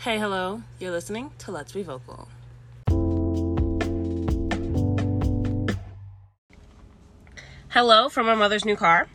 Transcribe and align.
Hey, 0.00 0.18
hello. 0.18 0.62
You're 0.78 0.92
listening 0.92 1.30
to 1.40 1.50
Let's 1.50 1.72
Be 1.72 1.82
Vocal. 1.82 2.26
Hello 7.68 8.08
from 8.08 8.24
my 8.24 8.34
mother's 8.34 8.64
new 8.64 8.76
car. 8.76 9.08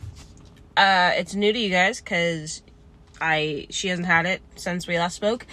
Uh, 0.76 1.10
it's 1.16 1.34
new 1.34 1.52
to 1.52 1.58
you 1.58 1.70
guys 1.70 2.00
because 2.00 2.62
I 3.20 3.66
she 3.70 3.88
hasn't 3.88 4.06
had 4.06 4.26
it 4.26 4.42
since 4.54 4.86
we 4.86 4.96
last 4.96 5.16
spoke, 5.16 5.44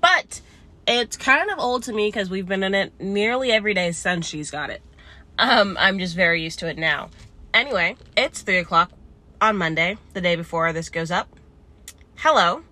but 0.00 0.40
it's 0.86 1.16
kind 1.16 1.50
of 1.50 1.58
old 1.58 1.82
to 1.82 1.92
me 1.92 2.06
because 2.06 2.30
we've 2.30 2.46
been 2.46 2.62
in 2.62 2.76
it 2.76 2.92
nearly 3.00 3.50
every 3.50 3.74
day 3.74 3.90
since 3.90 4.24
she's 4.24 4.52
got 4.52 4.70
it. 4.70 4.82
Um, 5.36 5.76
I'm 5.80 5.98
just 5.98 6.14
very 6.14 6.44
used 6.44 6.60
to 6.60 6.68
it 6.68 6.78
now. 6.78 7.10
Anyway, 7.52 7.96
it's 8.16 8.42
three 8.42 8.58
o'clock 8.58 8.92
on 9.40 9.56
Monday, 9.56 9.98
the 10.12 10.20
day 10.20 10.36
before 10.36 10.72
this 10.72 10.90
goes 10.90 11.10
up. 11.10 11.28
Hello. 12.18 12.62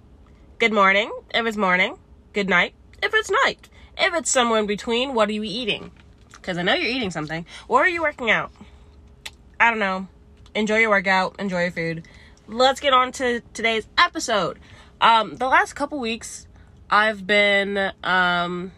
Good 0.61 0.73
morning, 0.73 1.11
It 1.35 1.43
was 1.43 1.57
morning. 1.57 1.99
Good 2.35 2.48
night, 2.48 2.75
if 3.01 3.14
it's 3.14 3.30
night. 3.30 3.68
If 3.96 4.13
it's 4.13 4.29
somewhere 4.29 4.58
in 4.58 4.67
between, 4.67 5.14
what 5.14 5.29
are 5.29 5.32
you 5.32 5.45
eating? 5.45 5.93
Because 6.32 6.58
I 6.58 6.63
know 6.63 6.75
you're 6.75 6.91
eating 6.91 7.13
something. 7.13 7.46
Or 7.68 7.82
are 7.82 7.89
you 7.89 8.03
working 8.03 8.29
out? 8.29 8.50
I 9.61 9.71
don't 9.71 9.79
know. 9.79 10.08
Enjoy 10.53 10.79
your 10.79 10.91
workout, 10.91 11.36
enjoy 11.39 11.63
your 11.63 11.71
food. 11.71 12.08
Let's 12.49 12.81
get 12.81 12.93
on 12.93 13.13
to 13.13 13.41
today's 13.53 13.86
episode. 13.96 14.58
Um, 15.00 15.36
the 15.36 15.46
last 15.46 15.75
couple 15.75 16.00
weeks, 16.00 16.49
I've 16.91 17.25
been, 17.25 17.93
um, 18.03 18.72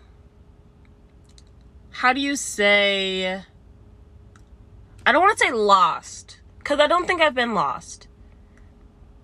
how 1.92 2.12
do 2.12 2.20
you 2.20 2.36
say, 2.36 3.42
I 5.06 5.12
don't 5.12 5.22
want 5.22 5.38
to 5.38 5.44
say 5.46 5.52
lost, 5.52 6.40
because 6.58 6.78
I 6.78 6.86
don't 6.86 7.06
think 7.06 7.22
I've 7.22 7.34
been 7.34 7.54
lost. 7.54 8.06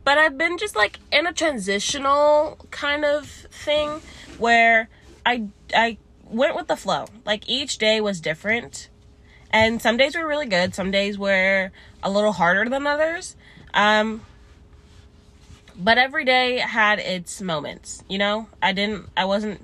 But 0.05 0.19
I've 0.19 0.37
been 0.37 0.59
just 0.59 0.75
like 0.75 0.99
in 1.13 1.27
a 1.27 1.33
transitional 1.33 2.59
kind 2.71 3.05
of 3.05 3.29
thing 3.29 4.01
where 4.39 4.89
I, 5.25 5.45
I 5.75 5.99
went 6.25 6.57
with 6.57 6.67
the 6.67 6.77
flow. 6.77 7.07
Like 7.25 7.49
each 7.49 7.79
day 7.79 8.01
was 8.01 8.21
different 8.21 8.89
and 9.53 9.83
some 9.83 9.97
days 9.97 10.17
were 10.17 10.27
really 10.27 10.47
good, 10.47 10.75
some 10.75 10.91
days 10.91 11.19
were 11.19 11.71
a 12.03 12.11
little 12.11 12.33
harder 12.33 12.69
than 12.69 12.87
others. 12.87 13.37
Um, 13.75 14.23
but 15.77 15.99
every 15.99 16.25
day 16.25 16.59
had 16.59 16.99
its 16.99 17.41
moments, 17.41 18.03
you 18.09 18.19
know? 18.19 18.49
I 18.63 18.73
didn't, 18.73 19.09
I 19.17 19.27
wasn't, 19.27 19.61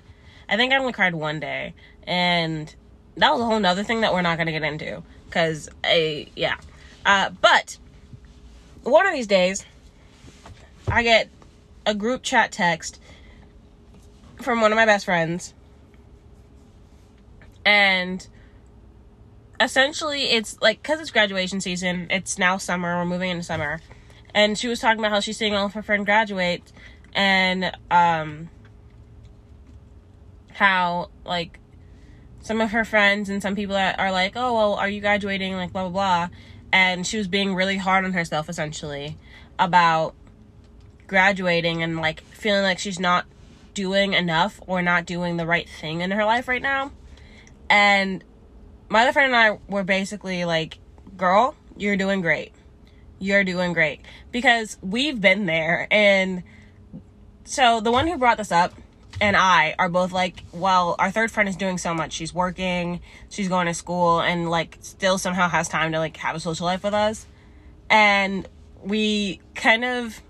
I 0.49 0.57
think 0.57 0.73
I 0.73 0.77
only 0.77 0.93
cried 0.93 1.15
one 1.15 1.41
day. 1.41 1.75
And 2.05 2.75
that 3.17 3.33
was 3.33 3.41
a 3.41 3.45
whole 3.45 3.61
nother 3.61 3.83
thing 3.83 4.03
that 4.03 4.13
we're 4.13 4.23
not 4.23 4.37
going 4.37 4.47
to 4.47 4.53
get 4.53 4.63
into. 4.63 5.03
Because, 5.27 5.69
I, 5.85 6.29
yeah. 6.37 6.57
Uh, 7.05 7.31
but 7.31 7.79
one 8.83 9.07
of 9.07 9.13
these 9.13 9.27
days, 9.27 9.65
I 10.91 11.03
get 11.03 11.29
a 11.85 11.95
group 11.95 12.23
chat 12.23 12.53
text 12.53 13.01
from 14.43 14.61
one 14.61 14.73
of 14.73 14.77
my 14.77 14.87
best 14.87 15.05
friends. 15.05 15.55
And 17.65 18.27
essentially 19.61 20.23
it's 20.25 20.61
like 20.63 20.81
because 20.83 21.01
it's 21.01 21.11
graduation 21.11 21.61
season 21.61 22.07
it's 22.11 22.39
now 22.39 22.57
summer 22.57 22.97
we're 22.97 23.05
moving 23.05 23.31
into 23.31 23.43
summer. 23.43 23.81
And 24.35 24.57
she 24.57 24.69
was 24.69 24.81
talking 24.81 25.01
about 25.01 25.11
how 25.11 25.21
she's 25.21 25.37
seeing 25.37 25.55
all 25.55 25.67
of 25.67 25.75
her 25.75 25.83
friends 25.83 26.05
graduate 26.05 26.73
and 27.15 27.73
um 27.91 28.49
how 30.53 31.11
like 31.25 31.59
some 32.41 32.61
of 32.61 32.71
her 32.71 32.85
friends 32.85 33.29
and 33.29 33.43
some 33.43 33.55
people 33.55 33.75
that 33.75 33.99
are 33.99 34.13
like 34.13 34.33
oh 34.37 34.55
well 34.55 34.75
are 34.75 34.89
you 34.89 35.01
graduating? 35.01 35.55
like 35.55 35.73
blah 35.73 35.89
blah 35.89 35.91
blah. 35.91 36.37
And 36.73 37.07
she 37.07 37.19
was 37.19 37.29
being 37.29 37.55
really 37.55 37.79
hard 37.79 38.05
on 38.05 38.13
herself 38.13 38.49
essentially 38.49 39.19
about 39.59 40.15
graduating 41.09 41.83
and 41.83 41.97
like 41.97 42.21
feeling 42.21 42.63
like 42.63 42.79
she's 42.79 43.01
not 43.01 43.27
doing 43.75 44.13
enough 44.13 44.61
or 44.67 44.83
not 44.83 45.05
doing 45.05 45.37
the 45.37 45.47
right 45.47 45.69
thing 45.69 46.01
in 46.01 46.13
her 46.13 46.25
life 46.25 46.47
right 46.47 46.63
now 46.63 46.93
and 47.71 48.23
my 48.89 49.03
other 49.03 49.13
friend 49.13 49.35
and 49.35 49.37
I 49.37 49.59
were 49.69 49.85
basically 49.85 50.45
like, 50.45 50.79
girl, 51.17 51.55
you're 51.77 51.97
doing 51.97 52.21
great. 52.21 52.53
You're 53.19 53.45
doing 53.45 53.73
great. 53.73 54.01
Because 54.33 54.79
we've 54.81 55.21
been 55.21 55.47
there. 55.47 55.87
And 55.91 56.43
so 57.45 57.81
the 57.81 57.93
one 57.93 58.07
who 58.07 58.17
brought 58.17 58.39
this 58.39 58.53
up 58.53 58.73
and 59.21 59.37
I 59.37 59.75
are 59.79 59.89
both 59.89 60.13
like, 60.13 60.45
well, 60.53 60.95
our 60.99 61.11
third 61.11 61.31
friend 61.31 61.49
is 61.49 61.57
doing 61.57 61.79
so 61.79 61.93
much. 61.93 62.13
She's 62.13 62.33
working, 62.33 63.01
she's 63.29 63.49
going 63.49 63.67
to 63.67 63.75
school, 63.75 64.21
and 64.21 64.49
like 64.49 64.79
still 64.81 65.19
somehow 65.19 65.49
has 65.49 65.69
time 65.69 65.93
to 65.93 65.99
like 65.99 66.17
have 66.19 66.37
a 66.37 66.41
social 66.41 66.67
life 66.67 66.85
with 66.85 66.95
us. 66.95 67.27
And 67.91 68.49
we 68.83 69.41
kind 69.55 69.85
of 69.85 70.21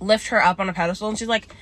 lift 0.00 0.28
her 0.28 0.42
up 0.42 0.60
on 0.60 0.68
a 0.68 0.72
pedestal, 0.72 1.08
and 1.08 1.18
she's 1.18 1.28
like, 1.28 1.54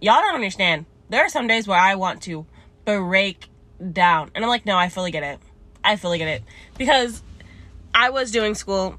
y'all 0.00 0.20
don't 0.20 0.34
understand. 0.34 0.86
There 1.08 1.24
are 1.24 1.28
some 1.28 1.46
days 1.46 1.66
where 1.66 1.78
I 1.78 1.94
want 1.94 2.22
to 2.22 2.46
break 2.84 3.48
down. 3.92 4.30
And 4.34 4.44
I'm 4.44 4.48
like, 4.48 4.66
no, 4.66 4.76
I 4.76 4.88
fully 4.88 5.10
get 5.10 5.22
it. 5.22 5.38
I 5.84 5.96
fully 5.96 6.18
get 6.18 6.28
it. 6.28 6.42
Because 6.78 7.22
I 7.94 8.10
was 8.10 8.30
doing 8.30 8.54
school 8.54 8.96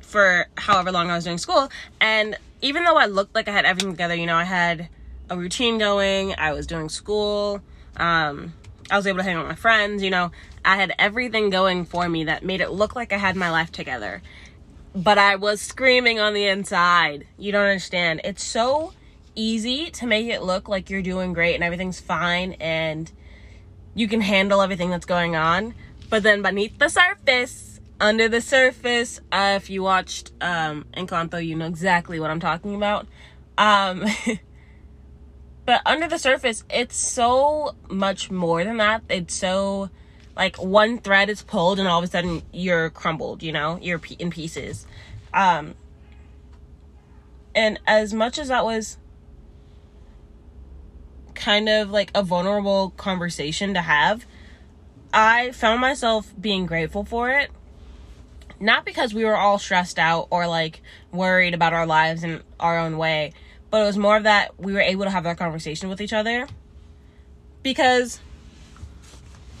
for 0.00 0.46
however 0.56 0.92
long 0.92 1.10
I 1.10 1.16
was 1.16 1.24
doing 1.24 1.38
school. 1.38 1.70
And 2.00 2.36
even 2.62 2.84
though 2.84 2.96
I 2.96 3.06
looked 3.06 3.34
like 3.34 3.48
I 3.48 3.52
had 3.52 3.64
everything 3.64 3.92
together, 3.92 4.14
you 4.14 4.26
know, 4.26 4.36
I 4.36 4.44
had 4.44 4.88
a 5.28 5.36
routine 5.36 5.78
going, 5.78 6.34
I 6.36 6.52
was 6.52 6.66
doing 6.66 6.88
school, 6.88 7.60
um, 7.96 8.52
I 8.90 8.96
was 8.96 9.06
able 9.06 9.18
to 9.18 9.22
hang 9.22 9.36
out 9.36 9.42
with 9.46 9.50
my 9.50 9.54
friends, 9.54 10.02
you 10.02 10.10
know, 10.10 10.32
I 10.64 10.76
had 10.76 10.92
everything 10.98 11.50
going 11.50 11.84
for 11.84 12.08
me 12.08 12.24
that 12.24 12.44
made 12.44 12.60
it 12.60 12.70
look 12.70 12.96
like 12.96 13.12
I 13.12 13.16
had 13.16 13.36
my 13.36 13.50
life 13.50 13.72
together. 13.72 14.20
But 14.94 15.18
I 15.18 15.36
was 15.36 15.60
screaming 15.60 16.18
on 16.18 16.34
the 16.34 16.46
inside. 16.46 17.26
You 17.38 17.52
don't 17.52 17.66
understand. 17.66 18.22
It's 18.24 18.42
so 18.42 18.92
easy 19.34 19.90
to 19.90 20.06
make 20.06 20.26
it 20.26 20.42
look 20.42 20.68
like 20.68 20.90
you're 20.90 21.02
doing 21.02 21.32
great 21.32 21.54
and 21.54 21.62
everything's 21.62 22.00
fine 22.00 22.52
and 22.54 23.10
you 23.94 24.08
can 24.08 24.20
handle 24.20 24.62
everything 24.62 24.90
that's 24.90 25.06
going 25.06 25.36
on. 25.36 25.74
But 26.08 26.22
then 26.22 26.42
beneath 26.42 26.78
the 26.78 26.88
surface, 26.88 27.80
under 28.00 28.28
the 28.28 28.40
surface, 28.40 29.20
uh, 29.30 29.54
if 29.56 29.70
you 29.70 29.82
watched 29.82 30.32
um, 30.40 30.86
Encanto, 30.96 31.44
you 31.44 31.54
know 31.54 31.66
exactly 31.66 32.18
what 32.18 32.30
I'm 32.30 32.40
talking 32.40 32.74
about. 32.74 33.06
Um, 33.58 34.06
but 35.66 35.82
under 35.86 36.08
the 36.08 36.18
surface, 36.18 36.64
it's 36.70 36.96
so 36.96 37.76
much 37.88 38.30
more 38.30 38.64
than 38.64 38.78
that. 38.78 39.02
It's 39.08 39.34
so 39.34 39.90
like 40.40 40.56
one 40.56 40.96
thread 40.96 41.28
is 41.28 41.42
pulled 41.42 41.78
and 41.78 41.86
all 41.86 41.98
of 41.98 42.04
a 42.04 42.06
sudden 42.06 42.40
you're 42.50 42.88
crumbled, 42.88 43.42
you 43.42 43.52
know, 43.52 43.78
you're 43.82 44.00
in 44.18 44.30
pieces. 44.30 44.86
Um, 45.34 45.74
and 47.54 47.78
as 47.86 48.14
much 48.14 48.38
as 48.38 48.48
that 48.48 48.64
was 48.64 48.96
kind 51.34 51.68
of 51.68 51.90
like 51.90 52.10
a 52.14 52.22
vulnerable 52.22 52.94
conversation 52.96 53.74
to 53.74 53.82
have, 53.82 54.24
I 55.12 55.50
found 55.50 55.82
myself 55.82 56.32
being 56.40 56.64
grateful 56.64 57.04
for 57.04 57.28
it. 57.28 57.50
Not 58.58 58.86
because 58.86 59.12
we 59.12 59.26
were 59.26 59.36
all 59.36 59.58
stressed 59.58 59.98
out 59.98 60.28
or 60.30 60.46
like 60.46 60.80
worried 61.12 61.52
about 61.52 61.74
our 61.74 61.86
lives 61.86 62.24
in 62.24 62.42
our 62.58 62.78
own 62.78 62.96
way, 62.96 63.34
but 63.70 63.82
it 63.82 63.84
was 63.84 63.98
more 63.98 64.16
of 64.16 64.22
that 64.22 64.58
we 64.58 64.72
were 64.72 64.80
able 64.80 65.04
to 65.04 65.10
have 65.10 65.24
that 65.24 65.36
conversation 65.36 65.90
with 65.90 66.00
each 66.00 66.14
other. 66.14 66.48
Because, 67.62 68.20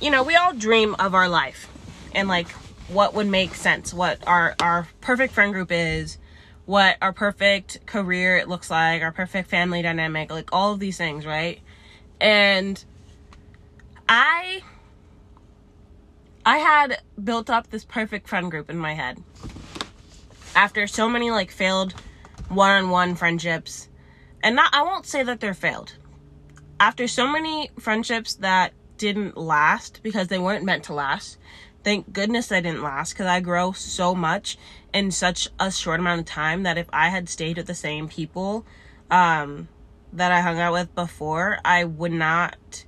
you 0.00 0.10
know, 0.10 0.22
we 0.22 0.36
all 0.36 0.52
dream 0.54 0.96
of 0.98 1.14
our 1.14 1.28
life 1.28 1.68
and 2.14 2.28
like 2.28 2.48
what 2.88 3.14
would 3.14 3.26
make 3.26 3.54
sense, 3.54 3.94
what 3.94 4.26
our, 4.26 4.54
our 4.60 4.88
perfect 5.00 5.32
friend 5.32 5.52
group 5.52 5.70
is, 5.70 6.18
what 6.66 6.96
our 7.02 7.12
perfect 7.12 7.86
career 7.86 8.36
it 8.36 8.48
looks 8.48 8.70
like, 8.70 9.02
our 9.02 9.12
perfect 9.12 9.48
family 9.50 9.82
dynamic, 9.82 10.30
like 10.30 10.48
all 10.52 10.72
of 10.72 10.80
these 10.80 10.96
things, 10.96 11.26
right? 11.26 11.60
And 12.20 12.82
I 14.08 14.62
I 16.44 16.58
had 16.58 17.02
built 17.22 17.50
up 17.50 17.70
this 17.70 17.84
perfect 17.84 18.28
friend 18.28 18.50
group 18.50 18.70
in 18.70 18.78
my 18.78 18.94
head. 18.94 19.22
After 20.54 20.86
so 20.86 21.08
many 21.08 21.30
like 21.30 21.50
failed 21.50 21.94
one-on-one 22.48 23.14
friendships, 23.14 23.88
and 24.42 24.56
not 24.56 24.74
I 24.74 24.82
won't 24.82 25.06
say 25.06 25.22
that 25.22 25.40
they're 25.40 25.54
failed. 25.54 25.94
After 26.80 27.06
so 27.06 27.28
many 27.28 27.70
friendships 27.78 28.34
that 28.36 28.72
didn't 29.00 29.34
last 29.34 30.00
because 30.02 30.28
they 30.28 30.38
weren't 30.38 30.62
meant 30.62 30.84
to 30.84 30.92
last. 30.92 31.38
Thank 31.82 32.12
goodness 32.12 32.48
they 32.48 32.60
didn't 32.60 32.82
last 32.82 33.14
because 33.14 33.26
I 33.26 33.40
grow 33.40 33.72
so 33.72 34.14
much 34.14 34.58
in 34.92 35.10
such 35.10 35.48
a 35.58 35.70
short 35.70 36.00
amount 36.00 36.20
of 36.20 36.26
time 36.26 36.64
that 36.64 36.76
if 36.76 36.86
I 36.92 37.08
had 37.08 37.30
stayed 37.30 37.56
with 37.56 37.66
the 37.66 37.74
same 37.74 38.08
people, 38.08 38.66
um, 39.10 39.68
that 40.12 40.32
I 40.32 40.42
hung 40.42 40.60
out 40.60 40.74
with 40.74 40.94
before, 40.94 41.58
I 41.64 41.84
would 41.84 42.12
not 42.12 42.84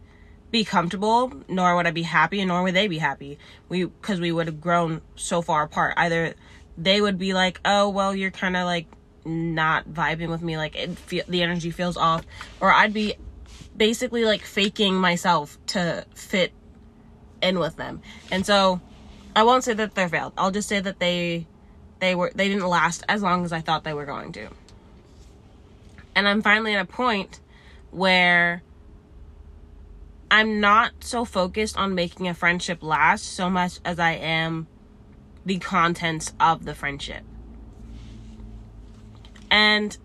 be 0.51 0.65
comfortable, 0.65 1.33
nor 1.49 1.75
would 1.75 1.87
I 1.87 1.93
be 1.93 2.03
happy, 2.03 2.41
and 2.41 2.49
nor 2.49 2.63
would 2.63 2.75
they 2.75 2.89
be 2.89 2.99
happy. 2.99 3.39
We, 3.71 3.85
because 3.87 4.21
we 4.21 4.33
would 4.33 4.49
have 4.49 4.61
grown 4.61 5.01
so 5.17 5.41
far 5.41 5.63
apart. 5.63 5.95
Either 5.97 6.35
they 6.77 7.01
would 7.01 7.19
be 7.19 7.33
like, 7.33 7.59
oh, 7.65 7.89
well, 7.89 8.15
you're 8.15 8.31
kind 8.31 8.55
of 8.55 8.67
like 8.67 8.87
not 9.25 9.89
vibing 9.89 10.29
with 10.29 10.43
me, 10.43 10.59
like 10.59 10.77
it 10.77 11.07
the 11.07 11.43
energy 11.43 11.71
feels 11.71 11.97
off, 11.97 12.27
or 12.61 12.71
I'd 12.71 12.93
be 12.93 13.15
basically 13.77 14.25
like 14.25 14.43
faking 14.43 14.95
myself 14.95 15.59
to 15.69 16.05
fit 16.15 16.53
in 17.41 17.59
with 17.59 17.77
them. 17.77 18.03
And 18.31 18.45
so 18.47 18.81
I 19.35 19.43
won't 19.43 19.65
say 19.65 19.75
that 19.75 19.95
they're 19.95 20.09
failed. 20.09 20.33
I'll 20.37 20.51
just 20.51 20.69
say 20.69 20.81
that 20.81 20.99
they 20.99 21.47
they 22.01 22.15
were 22.15 22.33
they 22.35 22.49
didn't 22.49 22.67
last 22.67 23.05
as 23.09 23.23
long 23.23 23.45
as 23.45 23.53
I 23.53 23.61
thought 23.61 23.85
they 23.85 23.95
were 23.95 24.07
going 24.07 24.33
to. 24.33 24.49
And 26.15 26.29
I'm 26.29 26.43
finally 26.43 26.75
at 26.75 26.83
a 26.83 26.85
point 26.85 27.41
where 27.91 28.63
I'm 30.31 30.61
not 30.61 30.93
so 31.01 31.25
focused 31.25 31.77
on 31.77 31.95
making 31.95 32.29
a 32.29 32.35
friendship 32.35 32.83
last 32.83 33.25
so 33.25 33.51
much 33.51 33.81
as 33.85 33.99
I 33.99 34.13
am 34.13 34.67
the 35.45 35.59
contents 35.59 36.33
of 36.41 36.65
the 36.65 36.75
friendship. 36.75 37.23
And 39.51 39.97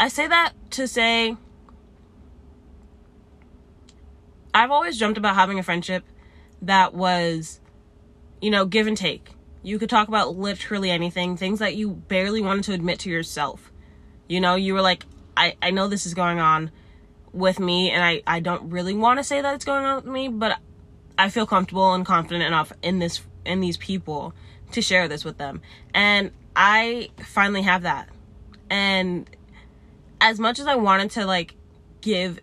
I 0.00 0.08
say 0.08 0.26
that 0.26 0.52
to 0.72 0.88
say 0.88 1.36
I've 4.56 4.70
always 4.70 4.98
dreamt 4.98 5.18
about 5.18 5.34
having 5.34 5.58
a 5.58 5.62
friendship 5.62 6.02
that 6.62 6.94
was, 6.94 7.60
you 8.40 8.50
know, 8.50 8.64
give 8.64 8.86
and 8.86 8.96
take. 8.96 9.32
You 9.62 9.78
could 9.78 9.90
talk 9.90 10.08
about 10.08 10.34
literally 10.34 10.90
anything, 10.90 11.36
things 11.36 11.58
that 11.58 11.76
you 11.76 11.90
barely 11.90 12.40
wanted 12.40 12.64
to 12.64 12.72
admit 12.72 13.00
to 13.00 13.10
yourself. 13.10 13.70
You 14.28 14.40
know, 14.40 14.54
you 14.54 14.72
were 14.72 14.80
like, 14.80 15.04
I, 15.36 15.56
I 15.60 15.72
know 15.72 15.88
this 15.88 16.06
is 16.06 16.14
going 16.14 16.40
on 16.40 16.70
with 17.34 17.60
me, 17.60 17.90
and 17.90 18.02
I, 18.02 18.22
I 18.26 18.40
don't 18.40 18.70
really 18.70 18.94
want 18.94 19.18
to 19.18 19.24
say 19.24 19.42
that 19.42 19.54
it's 19.54 19.66
going 19.66 19.84
on 19.84 19.96
with 19.96 20.06
me, 20.06 20.28
but 20.28 20.58
I 21.18 21.28
feel 21.28 21.44
comfortable 21.44 21.92
and 21.92 22.06
confident 22.06 22.42
enough 22.42 22.72
in 22.82 22.98
this 22.98 23.20
in 23.44 23.60
these 23.60 23.76
people 23.76 24.32
to 24.72 24.80
share 24.80 25.06
this 25.06 25.22
with 25.22 25.36
them. 25.36 25.60
And 25.92 26.30
I 26.56 27.10
finally 27.18 27.62
have 27.62 27.82
that. 27.82 28.08
And 28.70 29.28
as 30.18 30.40
much 30.40 30.58
as 30.58 30.66
I 30.66 30.76
wanted 30.76 31.10
to 31.10 31.26
like 31.26 31.54
give 32.00 32.40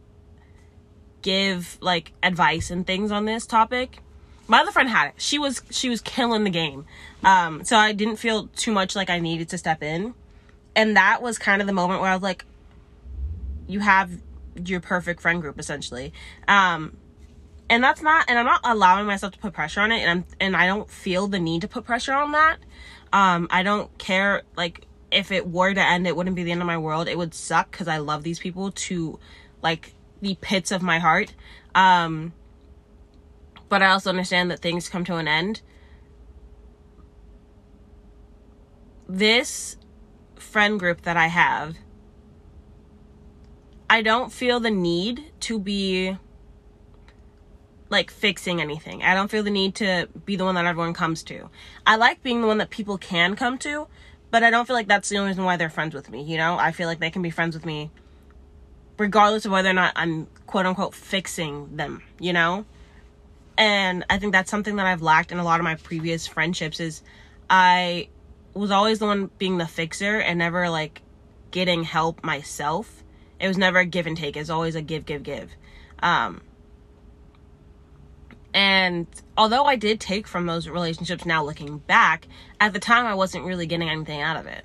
give 1.23 1.77
like 1.81 2.11
advice 2.21 2.69
and 2.69 2.85
things 2.85 3.11
on 3.11 3.25
this 3.25 3.47
topic, 3.47 3.99
my 4.47 4.59
other 4.59 4.71
friend 4.71 4.89
had 4.89 5.07
it. 5.07 5.13
She 5.17 5.39
was 5.39 5.63
she 5.71 5.89
was 5.89 6.01
killing 6.01 6.43
the 6.43 6.49
game. 6.51 6.85
Um 7.23 7.63
so 7.63 7.77
I 7.77 7.93
didn't 7.93 8.17
feel 8.17 8.47
too 8.55 8.71
much 8.71 8.95
like 8.95 9.09
I 9.09 9.19
needed 9.19 9.49
to 9.49 9.57
step 9.57 9.81
in. 9.81 10.13
And 10.75 10.95
that 10.95 11.21
was 11.21 11.37
kind 11.39 11.61
of 11.61 11.67
the 11.67 11.73
moment 11.73 12.01
where 12.01 12.11
I 12.11 12.13
was 12.13 12.23
like 12.23 12.45
you 13.67 13.79
have 13.79 14.11
your 14.63 14.79
perfect 14.79 15.21
friend 15.21 15.41
group 15.41 15.57
essentially. 15.59 16.13
Um 16.47 16.97
and 17.69 17.83
that's 17.83 18.01
not 18.01 18.25
and 18.27 18.37
I'm 18.37 18.45
not 18.45 18.61
allowing 18.63 19.07
myself 19.07 19.33
to 19.33 19.39
put 19.39 19.53
pressure 19.53 19.81
on 19.81 19.91
it 19.91 20.01
and 20.01 20.11
I'm 20.11 20.25
and 20.39 20.55
I 20.55 20.67
don't 20.67 20.89
feel 20.89 21.27
the 21.27 21.39
need 21.39 21.61
to 21.61 21.67
put 21.67 21.85
pressure 21.85 22.13
on 22.13 22.33
that. 22.33 22.57
Um 23.11 23.47
I 23.49 23.63
don't 23.63 23.97
care 23.97 24.43
like 24.55 24.85
if 25.09 25.31
it 25.31 25.47
were 25.47 25.73
to 25.73 25.81
end 25.81 26.05
it 26.05 26.15
wouldn't 26.15 26.35
be 26.35 26.43
the 26.43 26.51
end 26.51 26.61
of 26.61 26.67
my 26.67 26.77
world. 26.77 27.07
It 27.07 27.17
would 27.17 27.33
suck 27.33 27.71
cuz 27.71 27.87
I 27.87 27.97
love 27.97 28.23
these 28.23 28.39
people 28.39 28.71
to 28.71 29.19
like 29.61 29.93
the 30.23 30.37
pits 30.41 30.71
of 30.71 30.81
my 30.81 30.99
heart. 30.99 31.33
Um 31.75 32.33
but 33.69 33.81
I 33.81 33.87
also 33.87 34.09
understand 34.09 34.51
that 34.51 34.59
things 34.59 34.89
come 34.89 35.03
to 35.05 35.15
an 35.15 35.27
end. 35.27 35.61
This 39.07 39.77
friend 40.35 40.79
group 40.79 41.01
that 41.03 41.17
I 41.17 41.27
have 41.27 41.75
I 43.89 44.01
don't 44.01 44.31
feel 44.31 44.59
the 44.59 44.71
need 44.71 45.31
to 45.41 45.59
be 45.59 46.17
like 47.89 48.09
fixing 48.09 48.59
anything. 48.59 49.03
I 49.03 49.13
don't 49.13 49.29
feel 49.29 49.43
the 49.43 49.51
need 49.51 49.75
to 49.75 50.09
be 50.25 50.35
the 50.35 50.45
one 50.45 50.55
that 50.55 50.65
everyone 50.65 50.93
comes 50.93 51.21
to. 51.23 51.49
I 51.85 51.95
like 51.95 52.23
being 52.23 52.41
the 52.41 52.47
one 52.47 52.57
that 52.57 52.71
people 52.71 52.97
can 52.97 53.35
come 53.35 53.57
to, 53.59 53.87
but 54.31 54.41
I 54.41 54.49
don't 54.49 54.65
feel 54.65 54.75
like 54.75 54.87
that's 54.87 55.09
the 55.09 55.17
only 55.19 55.29
reason 55.29 55.43
why 55.43 55.57
they're 55.57 55.69
friends 55.69 55.93
with 55.93 56.09
me, 56.09 56.23
you 56.23 56.37
know? 56.37 56.57
I 56.57 56.71
feel 56.71 56.87
like 56.87 56.99
they 56.99 57.11
can 57.11 57.21
be 57.21 57.29
friends 57.29 57.55
with 57.55 57.67
me 57.67 57.91
regardless 58.97 59.45
of 59.45 59.51
whether 59.51 59.69
or 59.69 59.73
not 59.73 59.93
I'm 59.95 60.27
quote 60.47 60.65
unquote 60.65 60.93
fixing 60.93 61.75
them, 61.75 62.03
you 62.19 62.33
know? 62.33 62.65
And 63.57 64.05
I 64.09 64.17
think 64.17 64.33
that's 64.33 64.49
something 64.49 64.77
that 64.77 64.85
I've 64.85 65.01
lacked 65.01 65.31
in 65.31 65.37
a 65.37 65.43
lot 65.43 65.59
of 65.59 65.63
my 65.63 65.75
previous 65.75 66.25
friendships 66.25 66.79
is 66.79 67.03
I 67.49 68.09
was 68.53 68.71
always 68.71 68.99
the 68.99 69.05
one 69.05 69.29
being 69.37 69.57
the 69.57 69.67
fixer 69.67 70.19
and 70.19 70.39
never 70.39 70.69
like 70.69 71.01
getting 71.51 71.83
help 71.83 72.23
myself 72.23 73.03
it 73.43 73.49
was 73.49 73.57
never 73.57 73.79
a 73.79 73.85
give 73.85 74.07
and 74.07 74.15
take. 74.15 74.37
It's 74.37 74.49
always 74.49 74.73
a 74.75 74.81
give, 74.81 75.05
give, 75.05 75.21
give. 75.21 75.51
Um, 76.01 76.41
and 78.53 79.05
although 79.37 79.65
I 79.65 79.75
did 79.75 79.99
take 79.99 80.27
from 80.27 80.45
those 80.45 80.69
relationships 80.69 81.25
now 81.25 81.43
looking 81.43 81.79
back, 81.79 82.25
at 82.61 82.71
the 82.71 82.79
time 82.79 83.05
I 83.05 83.15
wasn't 83.15 83.43
really 83.43 83.65
getting 83.65 83.89
anything 83.89 84.21
out 84.21 84.37
of 84.37 84.45
it. 84.45 84.63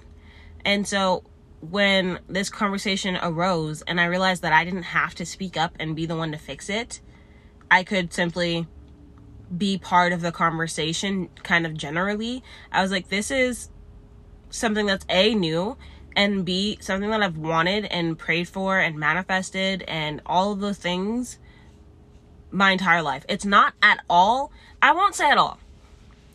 And 0.64 0.86
so 0.86 1.24
when 1.60 2.20
this 2.28 2.50
conversation 2.50 3.18
arose 3.22 3.82
and 3.82 4.00
I 4.00 4.04
realized 4.04 4.42
that 4.42 4.52
I 4.52 4.64
didn't 4.64 4.84
have 4.84 5.14
to 5.16 5.26
speak 5.26 5.56
up 5.56 5.74
and 5.78 5.96
be 5.96 6.06
the 6.06 6.16
one 6.16 6.32
to 6.32 6.38
fix 6.38 6.68
it, 6.68 7.00
I 7.70 7.82
could 7.82 8.12
simply 8.12 8.66
be 9.56 9.78
part 9.78 10.12
of 10.12 10.20
the 10.20 10.32
conversation 10.32 11.28
kind 11.42 11.66
of 11.66 11.74
generally. 11.74 12.42
I 12.70 12.82
was 12.82 12.90
like, 12.90 13.08
this 13.08 13.30
is 13.30 13.70
something 14.50 14.86
that's 14.86 15.04
A, 15.08 15.34
new, 15.34 15.76
and 16.14 16.44
B, 16.44 16.78
something 16.80 17.10
that 17.10 17.22
I've 17.22 17.36
wanted 17.36 17.84
and 17.86 18.18
prayed 18.18 18.48
for 18.48 18.78
and 18.78 18.96
manifested 18.98 19.82
and 19.82 20.20
all 20.26 20.52
of 20.52 20.60
those 20.60 20.78
things 20.78 21.38
my 22.50 22.72
entire 22.72 23.02
life. 23.02 23.24
It's 23.28 23.44
not 23.44 23.74
at 23.82 24.00
all, 24.08 24.50
I 24.80 24.92
won't 24.92 25.14
say 25.14 25.30
at 25.30 25.38
all. 25.38 25.58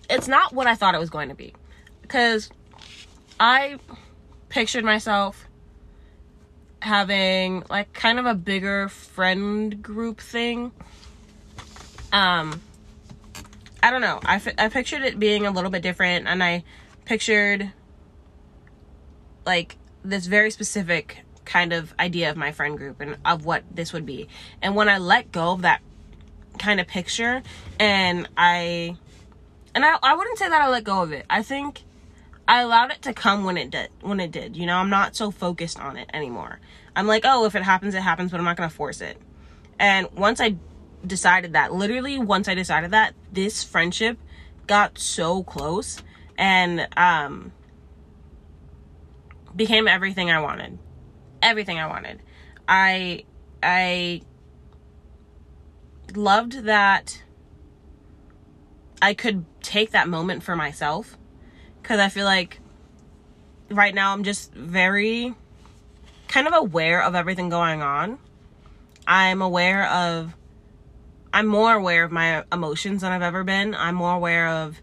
It's 0.10 0.28
not 0.28 0.54
what 0.54 0.68
I 0.68 0.76
thought 0.76 0.96
it 0.96 1.00
was 1.00 1.10
going 1.10 1.30
to 1.30 1.36
be. 1.36 1.54
Because 2.02 2.50
I 3.40 3.80
pictured 4.54 4.86
myself 4.86 5.48
having 6.80 7.64
like 7.72 7.92
kind 7.92 8.20
of 8.20 8.28
a 8.28 8.36
bigger 8.36 8.88
friend 8.88 9.82
group 9.82 10.22
thing. 10.22 10.72
Um, 12.12 12.62
I 13.82 13.90
don't 13.90 14.02
know. 14.02 14.20
I, 14.24 14.40
I 14.60 14.70
pictured 14.70 15.02
it 15.02 15.18
being 15.18 15.48
a 15.48 15.52
little 15.52 15.72
bit 15.72 15.82
different 15.82 16.28
and 16.28 16.44
I 16.44 16.64
pictured 17.04 17.72
like 19.44 19.76
this 20.06 20.28
very 20.28 20.52
specific 20.52 21.26
kind 21.46 21.74
of 21.74 21.92
idea 21.98 22.30
of 22.30 22.38
my 22.38 22.52
friend 22.52 22.78
group 22.78 23.02
and 23.02 23.18
of 23.26 23.46
what 23.46 23.64
this 23.74 23.92
would 23.92 24.06
be. 24.06 24.28
And 24.62 24.76
when 24.76 24.88
I 24.88 25.00
let 25.00 25.32
go 25.32 25.54
of 25.54 25.64
that 25.64 25.82
kind 26.60 26.80
of 26.80 26.86
picture 26.86 27.42
and 27.80 28.30
I 28.38 28.98
and 29.74 29.84
I 29.84 29.98
I 30.04 30.14
wouldn't 30.14 30.38
say 30.38 30.48
that 30.48 30.62
I 30.62 30.70
let 30.70 30.84
go 30.84 31.02
of 31.02 31.12
it. 31.12 31.26
I 31.28 31.42
think 31.42 31.82
I 32.48 32.62
allowed 32.62 32.92
it 32.92 33.02
to 33.04 33.14
come 33.14 33.46
when 33.46 33.58
it 33.58 33.72
did 33.72 33.90
when 34.02 34.20
it 34.20 34.32
did. 34.32 34.58
You 34.58 34.66
know, 34.66 34.78
I'm 34.78 34.90
not 34.90 35.16
so 35.16 35.32
focused 35.32 35.80
on 35.80 35.98
it 35.98 36.10
anymore. 36.14 36.60
I'm 36.96 37.08
like, 37.08 37.24
"Oh, 37.26 37.46
if 37.46 37.56
it 37.56 37.64
happens, 37.64 37.96
it 37.96 38.02
happens, 38.02 38.32
but 38.32 38.40
I'm 38.40 38.46
not 38.46 38.58
to 38.58 38.70
force 38.70 39.02
it." 39.02 39.18
And 39.80 40.08
once 40.12 40.42
I 40.42 40.56
decided 41.06 41.54
that, 41.54 41.74
literally 41.74 42.18
once 42.20 42.48
I 42.48 42.54
decided 42.54 42.92
that, 42.92 43.14
this 43.32 43.64
friendship 43.64 44.18
got 44.68 44.98
so 44.98 45.44
close 45.44 46.02
and 46.38 46.88
um 46.98 47.52
became 49.56 49.88
everything 49.88 50.32
I 50.32 50.40
wanted. 50.42 50.80
Everything 51.42 51.80
I 51.80 51.88
wanted. 51.88 52.22
I 52.68 53.26
I 53.62 54.22
loved 56.14 56.64
that 56.66 57.24
I 59.02 59.14
could 59.14 59.46
take 59.62 59.92
that 59.92 60.08
moment 60.08 60.44
for 60.44 60.56
myself 60.56 61.18
cuz 61.84 62.00
I 62.00 62.10
feel 62.10 62.26
like 62.26 62.60
right 63.70 63.94
now 63.94 64.14
I'm 64.14 64.24
just 64.24 64.54
very 64.54 65.36
kind 66.28 66.48
of 66.48 66.54
aware 66.54 67.04
of 67.04 67.16
everything 67.16 67.50
going 67.50 67.82
on. 67.82 68.18
I'm 69.06 69.42
aware 69.42 69.88
of 69.90 70.36
I'm 71.34 71.48
more 71.48 71.74
aware 71.74 72.04
of 72.04 72.12
my 72.12 72.44
emotions 72.52 73.02
than 73.02 73.12
I've 73.12 73.24
ever 73.24 73.44
been. 73.44 73.74
I'm 73.76 73.96
more 73.96 74.14
aware 74.14 74.48
of 74.48 74.80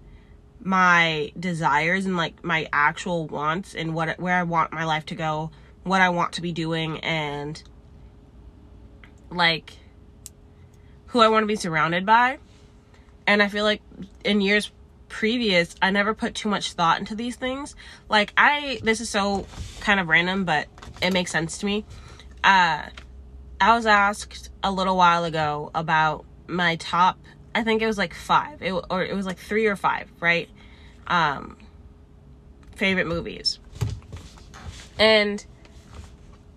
my 0.63 1.33
desires 1.39 2.07
and 2.07 2.17
like 2.17 2.45
my 2.45 2.69
actual 2.73 3.27
wants 3.27 3.75
and 3.75 3.95
what 3.95 4.19
where 4.19 4.35
I 4.35 4.43
want 4.43 4.73
my 4.73 4.85
life 4.85 5.07
to 5.07 5.15
go, 5.15 5.51
what 5.85 6.01
I 6.01 6.11
want 6.11 6.33
to 6.35 6.43
be 6.43 6.53
doing 6.53 6.99
and 7.01 7.63
like 9.31 9.75
who 11.07 11.21
I 11.21 11.29
want 11.29 11.45
to 11.45 11.47
be 11.47 11.57
surrounded 11.57 12.05
by. 12.05 12.39
And 13.27 13.43
I 13.43 13.49
feel 13.49 13.65
like 13.65 13.81
in 14.25 14.41
years 14.41 14.71
previous, 15.11 15.77
I 15.83 15.91
never 15.91 16.15
put 16.15 16.35
too 16.35 16.49
much 16.49 16.73
thought 16.73 16.99
into 16.99 17.15
these 17.15 17.37
things. 17.37 17.77
Like 18.09 18.33
I 18.37 18.81
this 18.83 19.01
is 19.01 19.11
so 19.11 19.47
kind 19.81 20.01
of 20.01 20.09
random, 20.09 20.45
but 20.45 20.69
it 21.03 21.13
makes 21.13 21.31
sense 21.31 21.59
to 21.59 21.67
me. 21.67 21.85
Uh 22.43 22.85
I 23.61 23.75
was 23.75 23.85
asked 23.85 24.49
a 24.63 24.73
little 24.73 24.97
while 24.97 25.25
ago 25.25 25.71
about 25.75 26.25
my 26.47 26.77
top 26.77 27.19
I 27.55 27.65
think 27.65 27.83
it 27.83 27.87
was 27.87 27.99
like 27.99 28.15
five, 28.15 28.63
it, 28.63 28.73
or 28.73 29.03
it 29.03 29.15
was 29.15 29.27
like 29.27 29.39
three 29.39 29.67
or 29.67 29.77
five, 29.77 30.11
right? 30.21 30.49
Um, 31.07 31.57
favorite 32.77 33.07
movies. 33.07 33.59
And 34.99 35.45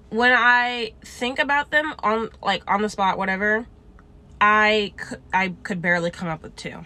when 0.10 0.32
I 0.34 0.94
think 1.04 1.40
about 1.40 1.72
them 1.72 1.94
on 2.00 2.30
like 2.42 2.64
on 2.68 2.82
the 2.82 2.90
spot, 2.90 3.18
whatever, 3.18 3.66
I 4.40 4.94
could 4.98 5.22
I 5.34 5.56
could 5.64 5.82
barely 5.82 6.12
come 6.12 6.28
up 6.28 6.44
with 6.44 6.56
two. 6.56 6.86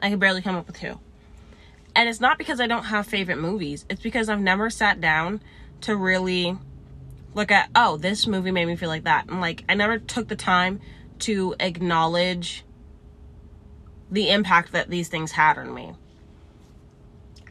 I 0.00 0.10
could 0.10 0.20
barely 0.20 0.42
come 0.42 0.56
up 0.56 0.66
with 0.66 0.78
two. 0.78 0.98
And 1.94 2.08
it's 2.08 2.20
not 2.20 2.38
because 2.38 2.60
I 2.60 2.66
don't 2.66 2.84
have 2.84 3.06
favorite 3.06 3.38
movies. 3.38 3.86
It's 3.88 4.02
because 4.02 4.28
I've 4.28 4.40
never 4.40 4.68
sat 4.68 5.00
down 5.00 5.40
to 5.82 5.96
really 5.96 6.56
look 7.34 7.50
at, 7.50 7.70
oh, 7.74 7.96
this 7.96 8.26
movie 8.26 8.50
made 8.50 8.66
me 8.66 8.76
feel 8.76 8.88
like 8.88 9.04
that. 9.04 9.28
And 9.28 9.40
like 9.40 9.64
I 9.68 9.74
never 9.74 9.98
took 9.98 10.28
the 10.28 10.36
time 10.36 10.80
to 11.20 11.54
acknowledge 11.58 12.64
the 14.10 14.30
impact 14.30 14.72
that 14.72 14.90
these 14.90 15.08
things 15.08 15.32
had 15.32 15.58
on 15.58 15.74
me. 15.74 15.94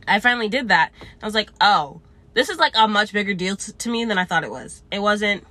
I 0.08 0.20
finally 0.20 0.50
did 0.50 0.68
that. 0.70 0.92
I 1.22 1.26
was 1.26 1.34
like, 1.34 1.50
oh, 1.60 2.02
this 2.34 2.50
is 2.50 2.60
like 2.60 2.74
a 2.76 2.88
much 2.88 3.12
bigger 3.12 3.34
deal 3.34 3.56
t- 3.56 3.72
to 3.72 3.90
me 3.90 4.06
than 4.06 4.20
I 4.20 4.26
thought 4.26 4.44
it 4.44 4.52
was. 4.52 4.84
It 4.92 5.00
wasn't 5.00 5.44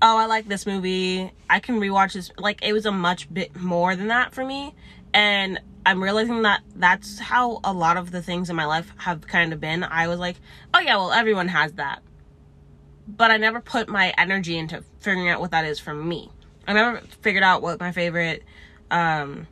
oh, 0.00 0.18
I 0.18 0.26
like 0.26 0.48
this 0.48 0.66
movie. 0.66 1.32
I 1.50 1.60
can 1.60 1.80
rewatch 1.80 2.12
this. 2.14 2.30
Like, 2.38 2.62
it 2.62 2.72
was 2.72 2.86
a 2.86 2.92
much 2.92 3.32
bit 3.32 3.56
more 3.56 3.96
than 3.96 4.08
that 4.08 4.34
for 4.34 4.44
me. 4.44 4.74
And 5.14 5.60
I'm 5.86 6.02
realizing 6.02 6.42
that 6.42 6.62
that's 6.76 7.18
how 7.18 7.60
a 7.64 7.72
lot 7.72 7.96
of 7.96 8.10
the 8.10 8.22
things 8.22 8.50
in 8.50 8.56
my 8.56 8.66
life 8.66 8.92
have 8.98 9.26
kind 9.26 9.52
of 9.52 9.60
been. 9.60 9.82
I 9.82 10.08
was 10.08 10.18
like, 10.18 10.36
oh, 10.74 10.80
yeah, 10.80 10.96
well, 10.96 11.12
everyone 11.12 11.48
has 11.48 11.72
that. 11.74 12.02
But 13.06 13.30
I 13.30 13.38
never 13.38 13.60
put 13.60 13.88
my 13.88 14.12
energy 14.18 14.58
into 14.58 14.84
figuring 15.00 15.28
out 15.28 15.40
what 15.40 15.52
that 15.52 15.64
is 15.64 15.78
for 15.78 15.94
me. 15.94 16.30
I 16.66 16.74
never 16.74 17.00
figured 17.22 17.42
out 17.42 17.62
what 17.62 17.80
my 17.80 17.92
favorite, 17.92 18.44
um, 18.90 19.46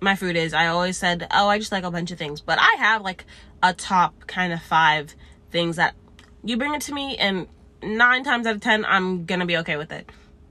my 0.00 0.16
food 0.16 0.36
is. 0.36 0.54
I 0.54 0.68
always 0.68 0.96
said, 0.96 1.26
oh, 1.30 1.48
I 1.48 1.58
just 1.58 1.70
like 1.72 1.84
a 1.84 1.90
bunch 1.90 2.10
of 2.10 2.18
things. 2.18 2.40
But 2.40 2.58
I 2.58 2.76
have 2.78 3.02
like 3.02 3.26
a 3.62 3.74
top 3.74 4.26
kind 4.26 4.52
of 4.52 4.62
five 4.62 5.14
things 5.50 5.76
that 5.76 5.94
you 6.42 6.56
bring 6.56 6.74
it 6.74 6.80
to 6.82 6.94
me 6.94 7.16
and 7.16 7.46
nine 7.82 8.24
times 8.24 8.46
out 8.46 8.54
of 8.54 8.60
ten, 8.60 8.84
I'm 8.84 9.24
gonna 9.24 9.46
be 9.46 9.56
okay 9.58 9.76
with 9.76 9.92
it. 9.92 10.10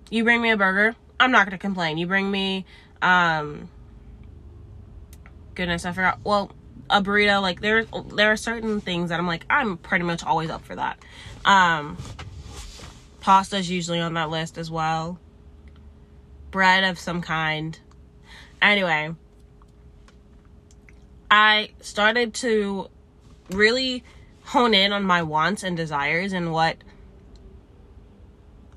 You 0.09 0.23
bring 0.23 0.41
me 0.41 0.51
a 0.51 0.57
burger, 0.57 0.95
I'm 1.19 1.31
not 1.31 1.45
gonna 1.45 1.57
complain. 1.57 1.97
You 1.97 2.07
bring 2.07 2.29
me, 2.29 2.65
um, 3.01 3.69
goodness, 5.55 5.85
I 5.85 5.91
forgot. 5.91 6.19
Well, 6.23 6.51
a 6.89 7.01
burrito. 7.01 7.41
Like 7.41 7.61
there, 7.61 7.85
there 8.13 8.31
are 8.31 8.37
certain 8.37 8.81
things 8.81 9.09
that 9.09 9.19
I'm 9.19 9.27
like, 9.27 9.45
I'm 9.49 9.77
pretty 9.77 10.05
much 10.05 10.23
always 10.23 10.49
up 10.49 10.63
for 10.63 10.75
that. 10.75 10.99
Um, 11.45 11.97
pasta's 13.19 13.69
usually 13.69 13.99
on 13.99 14.13
that 14.13 14.29
list 14.29 14.57
as 14.57 14.69
well. 14.69 15.19
Bread 16.51 16.83
of 16.83 16.99
some 16.99 17.21
kind. 17.21 17.79
Anyway, 18.61 19.13
I 21.29 21.71
started 21.81 22.33
to 22.35 22.89
really 23.49 24.03
hone 24.45 24.73
in 24.73 24.93
on 24.93 25.03
my 25.03 25.23
wants 25.23 25.63
and 25.63 25.75
desires 25.75 26.33
and 26.33 26.51
what 26.51 26.77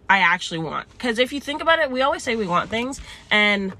I 0.09 0.19
actually 0.19 0.59
want. 0.59 0.91
Because 0.93 1.19
if 1.19 1.33
you 1.33 1.41
think 1.41 1.61
about 1.61 1.79
it, 1.81 1.91
we 1.91 2.03
always 2.03 2.23
say 2.23 2.37
we 2.37 2.47
want 2.47 2.71
things, 2.71 3.01
and 3.31 3.75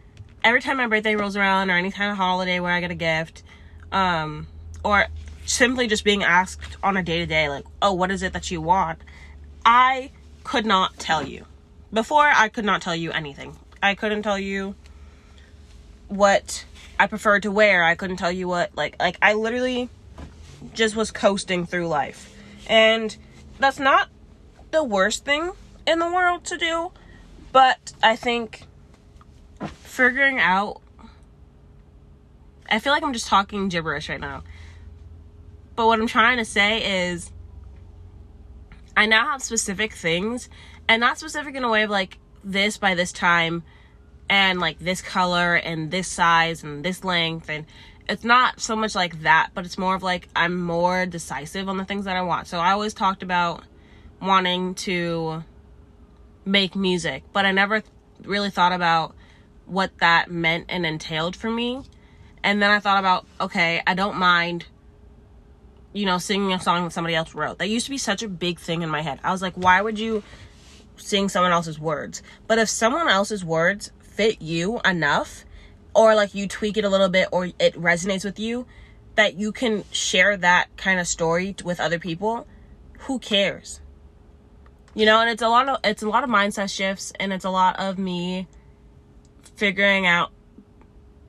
every 0.47 0.61
time 0.61 0.77
my 0.77 0.87
birthday 0.87 1.17
rolls 1.17 1.37
around 1.37 1.71
or 1.71 1.77
any 1.77 1.91
kind 1.91 2.09
of 2.09 2.17
holiday 2.17 2.61
where 2.61 2.71
I 2.71 2.81
get 2.81 2.93
a 2.93 2.95
gift, 2.95 3.43
um, 3.91 4.47
or 4.85 5.07
simply 5.45 5.89
just 5.89 6.05
being 6.05 6.23
asked 6.23 6.77
on 6.85 6.97
a 6.97 7.03
day 7.03 7.19
to 7.19 7.27
day, 7.27 7.49
like, 7.49 7.65
oh, 7.83 7.93
what 7.93 8.13
is 8.13 8.23
it 8.23 8.33
that 8.33 8.49
you 8.49 8.61
want? 8.61 9.01
I 9.65 10.13
could 10.45 10.65
not 10.65 11.01
tell 11.01 11.27
you. 11.27 11.47
Before, 11.93 12.31
I 12.33 12.49
could 12.49 12.65
not 12.65 12.81
tell 12.81 12.95
you 12.95 13.11
anything. 13.11 13.57
I 13.83 13.97
couldn't 13.97 14.23
tell 14.23 14.39
you 14.39 14.77
what 16.07 16.65
I 17.01 17.09
preferred 17.09 17.43
to 17.43 17.51
wear. 17.51 17.83
I 17.83 17.97
couldn't 17.97 18.19
tell 18.19 18.31
you 18.31 18.47
what, 18.47 18.71
like, 18.77 18.95
like, 19.01 19.19
I 19.21 19.33
literally 19.33 19.89
just 20.75 20.95
was 20.95 21.11
coasting 21.11 21.67
through 21.67 21.89
life. 21.89 22.33
And 22.69 23.17
that's 23.59 23.81
not 23.81 24.11
the 24.71 24.85
worst 24.85 25.25
thing 25.25 25.51
in 25.89 25.99
the 25.99 26.11
world 26.11 26.45
to 26.45 26.57
do, 26.57 26.93
but 27.51 27.95
I 28.01 28.15
think 28.15 28.63
figuring 29.69 30.39
out 30.39 30.81
I 32.69 32.79
feel 32.79 32.93
like 32.93 33.03
I'm 33.03 33.13
just 33.13 33.29
talking 33.29 33.69
gibberish 33.69 34.09
right 34.09 34.21
now. 34.21 34.43
But 35.77 35.87
what 35.87 36.01
I'm 36.01 36.07
trying 36.07 36.39
to 36.39 36.45
say 36.45 37.09
is 37.09 37.31
I 38.97 39.07
now 39.07 39.31
have 39.31 39.43
specific 39.43 39.93
things 39.93 40.49
and 40.89 41.01
not 41.01 41.19
specific 41.19 41.55
in 41.55 41.65
a 41.65 41.71
way 41.71 41.83
of 41.83 41.91
like 41.91 42.19
this 42.43 42.79
by 42.79 42.95
this 42.95 43.13
time 43.13 43.63
and 44.29 44.59
like 44.59 44.79
this 44.79 45.03
color 45.03 45.55
and 45.55 45.91
this 45.91 46.09
size 46.09 46.65
and 46.65 46.85
this 46.85 47.05
length 47.05 47.49
and 47.49 47.67
it's 48.09 48.25
not 48.25 48.61
so 48.61 48.77
much 48.77 48.95
like 48.95 49.23
that, 49.23 49.51
but 49.53 49.65
it's 49.65 49.79
more 49.79 49.97
of 49.97 50.03
like 50.03 50.29
I'm 50.37 50.61
more 50.61 51.07
decisive 51.07 51.69
on 51.69 51.77
the 51.77 51.85
things 51.85 52.05
that 52.05 52.17
I 52.17 52.23
want. 52.23 52.47
So 52.47 52.59
I 52.59 52.71
always 52.71 52.95
talked 52.95 53.23
about 53.23 53.65
wanting 54.23 54.75
to 54.75 55.43
make 56.45 56.77
music, 56.77 57.25
but 57.33 57.45
I 57.45 57.51
never 57.51 57.83
really 58.23 58.51
thought 58.51 58.73
about 58.73 59.16
what 59.67 59.99
that 59.99 60.31
meant 60.31 60.67
and 60.69 60.87
entailed 60.87 61.37
for 61.37 61.51
me. 61.51 61.83
And 62.43 62.63
then 62.63 62.71
I 62.71 62.79
thought 62.79 62.99
about, 62.99 63.27
okay, 63.41 63.83
I 63.87 63.95
don't 63.95 64.17
mind, 64.17 64.67
you 65.93 66.07
know, 66.07 66.19
singing 66.19 66.53
a 66.53 66.61
song 66.61 66.85
that 66.85 66.93
somebody 66.93 67.15
else 67.15 67.35
wrote. 67.35 67.59
That 67.59 67.69
used 67.69 67.87
to 67.87 67.91
be 67.91 67.99
such 67.99 68.23
a 68.23 68.29
big 68.29 68.59
thing 68.59 68.83
in 68.83 68.89
my 68.89 69.03
head. 69.03 69.19
I 69.25 69.33
was 69.33 69.43
like, 69.43 69.55
why 69.55 69.81
would 69.83 69.99
you 69.99 70.23
sing 70.97 71.29
someone 71.29 71.53
else's 71.53 71.79
words? 71.79 72.23
But 72.47 72.59
if 72.59 72.69
someone 72.69 73.09
else's 73.09 73.45
words 73.45 73.91
fit 74.01 74.41
you 74.41 74.81
enough, 74.85 75.45
or 75.95 76.15
like 76.15 76.35
you 76.35 76.47
tweak 76.47 76.77
it 76.77 76.85
a 76.85 76.89
little 76.89 77.09
bit, 77.09 77.29
or 77.33 77.47
it 77.59 77.75
resonates 77.75 78.25
with 78.25 78.39
you, 78.39 78.67
that 79.17 79.35
you 79.35 79.51
can 79.51 79.85
share 79.91 80.37
that 80.37 80.69
kind 80.77 81.01
of 81.01 81.09
story 81.09 81.57
with 81.65 81.81
other 81.81 81.99
people, 81.99 82.47
who 83.01 83.19
cares? 83.19 83.81
you 84.97 85.05
know 85.05 85.21
and 85.21 85.31
it's 85.31 85.43
a 85.43 85.49
lot 85.49 85.69
of 85.69 85.79
it's 85.85 86.03
a 86.03 86.09
lot 86.09 86.25
of 86.25 86.31
mindset 86.31 86.75
shifts 86.75 87.13
and 87.21 87.33
it's 87.33 87.45
a 87.45 87.51
lot 87.51 87.79
of 87.79 87.99
me 87.99 88.49
figuring 89.57 90.07
out 90.07 90.31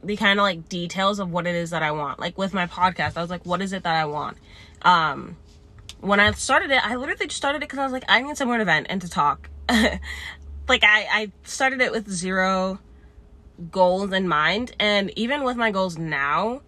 the 0.03 0.15
kind 0.15 0.39
of 0.39 0.43
like 0.43 0.69
details 0.69 1.19
of 1.19 1.31
what 1.31 1.47
it 1.47 1.55
is 1.55 1.71
that 1.71 1.83
I 1.83 1.91
want. 1.91 2.19
Like 2.19 2.37
with 2.37 2.53
my 2.53 2.67
podcast, 2.67 3.17
I 3.17 3.21
was 3.21 3.29
like, 3.29 3.45
what 3.45 3.61
is 3.61 3.73
it 3.73 3.83
that 3.83 3.95
I 3.95 4.05
want? 4.05 4.37
Um, 4.81 5.37
when 5.99 6.19
I 6.19 6.31
started 6.31 6.71
it, 6.71 6.85
I 6.85 6.95
literally 6.95 7.25
just 7.25 7.37
started 7.37 7.57
it 7.57 7.61
because 7.61 7.79
I 7.79 7.83
was 7.83 7.91
like, 7.91 8.05
I 8.07 8.21
need 8.21 8.37
somewhere 8.37 8.57
to 8.59 8.65
vent 8.65 8.87
and 8.89 9.01
to 9.01 9.09
talk. 9.09 9.49
like 9.69 10.83
I, 10.83 11.07
I 11.11 11.31
started 11.43 11.81
it 11.81 11.91
with 11.91 12.09
zero 12.09 12.79
goals 13.71 14.11
in 14.11 14.27
mind, 14.27 14.75
and 14.79 15.11
even 15.17 15.43
with 15.43 15.57
my 15.57 15.71
goals 15.71 15.97
now, 15.97 16.61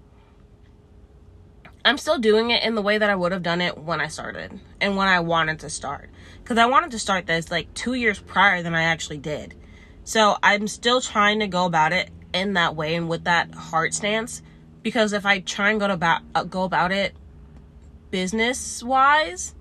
I'm 1.85 1.97
still 1.97 2.17
doing 2.17 2.49
it 2.49 2.63
in 2.63 2.75
the 2.75 2.81
way 2.81 2.97
that 2.97 3.09
I 3.09 3.15
would 3.15 3.31
have 3.31 3.43
done 3.43 3.61
it 3.61 3.77
when 3.77 4.01
I 4.01 4.07
started 4.07 4.59
and 4.81 4.97
when 4.97 5.07
I 5.07 5.19
wanted 5.21 5.59
to 5.59 5.69
start. 5.69 6.09
Because 6.43 6.57
I 6.57 6.65
wanted 6.65 6.91
to 6.91 6.99
start 6.99 7.25
this 7.25 7.51
like 7.51 7.73
two 7.73 7.93
years 7.93 8.19
prior 8.19 8.61
than 8.63 8.75
I 8.75 8.83
actually 8.83 9.19
did. 9.19 9.55
So 10.09 10.37
I'm 10.41 10.67
still 10.67 11.01
trying 11.01 11.37
to 11.41 11.47
go 11.47 11.67
about 11.67 11.93
it 11.93 12.09
in 12.33 12.53
that 12.53 12.75
way 12.75 12.95
and 12.95 13.07
with 13.07 13.25
that 13.25 13.53
heart 13.53 13.93
stance. 13.93 14.41
Because 14.81 15.13
if 15.13 15.23
I 15.23 15.37
try 15.37 15.69
and 15.69 15.79
go 15.79 15.85
about 15.85 16.23
uh, 16.33 16.45
go 16.45 16.63
about 16.63 16.91
it 16.91 17.13
business 18.09 18.81
wise, 18.81 19.53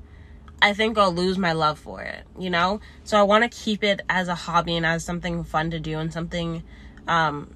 I 0.63 0.73
think 0.73 0.97
I'll 0.97 1.13
lose 1.13 1.37
my 1.37 1.53
love 1.53 1.79
for 1.79 2.01
it. 2.01 2.25
You 2.39 2.49
know. 2.49 2.81
So 3.05 3.19
I 3.19 3.25
want 3.25 3.45
to 3.45 3.51
keep 3.51 3.85
it 3.85 4.01
as 4.09 4.29
a 4.29 4.35
hobby 4.35 4.75
and 4.75 4.87
as 4.87 5.05
something 5.05 5.45
fun 5.45 5.71
to 5.73 5.79
do 5.79 5.99
and 5.99 6.11
something 6.11 6.63
um, 7.07 7.55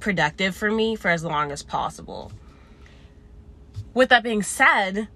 productive 0.00 0.56
for 0.56 0.70
me 0.70 0.96
for 0.96 1.10
as 1.10 1.22
long 1.24 1.52
as 1.52 1.62
possible 1.62 2.32
with 3.92 4.08
that 4.08 4.22
being 4.22 4.42
said, 4.42 5.06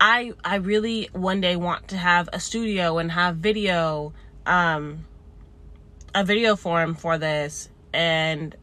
I 0.00 0.32
I 0.42 0.54
really 0.54 1.10
one 1.12 1.42
day 1.42 1.54
want 1.56 1.88
to 1.88 1.98
have 1.98 2.30
a 2.32 2.40
studio 2.40 2.96
and 2.96 3.12
have 3.12 3.36
video 3.36 4.14
um 4.46 5.04
a 6.16 6.24
video 6.24 6.56
forum 6.56 6.94
for 6.94 7.18
this 7.18 7.68
and 7.92 8.56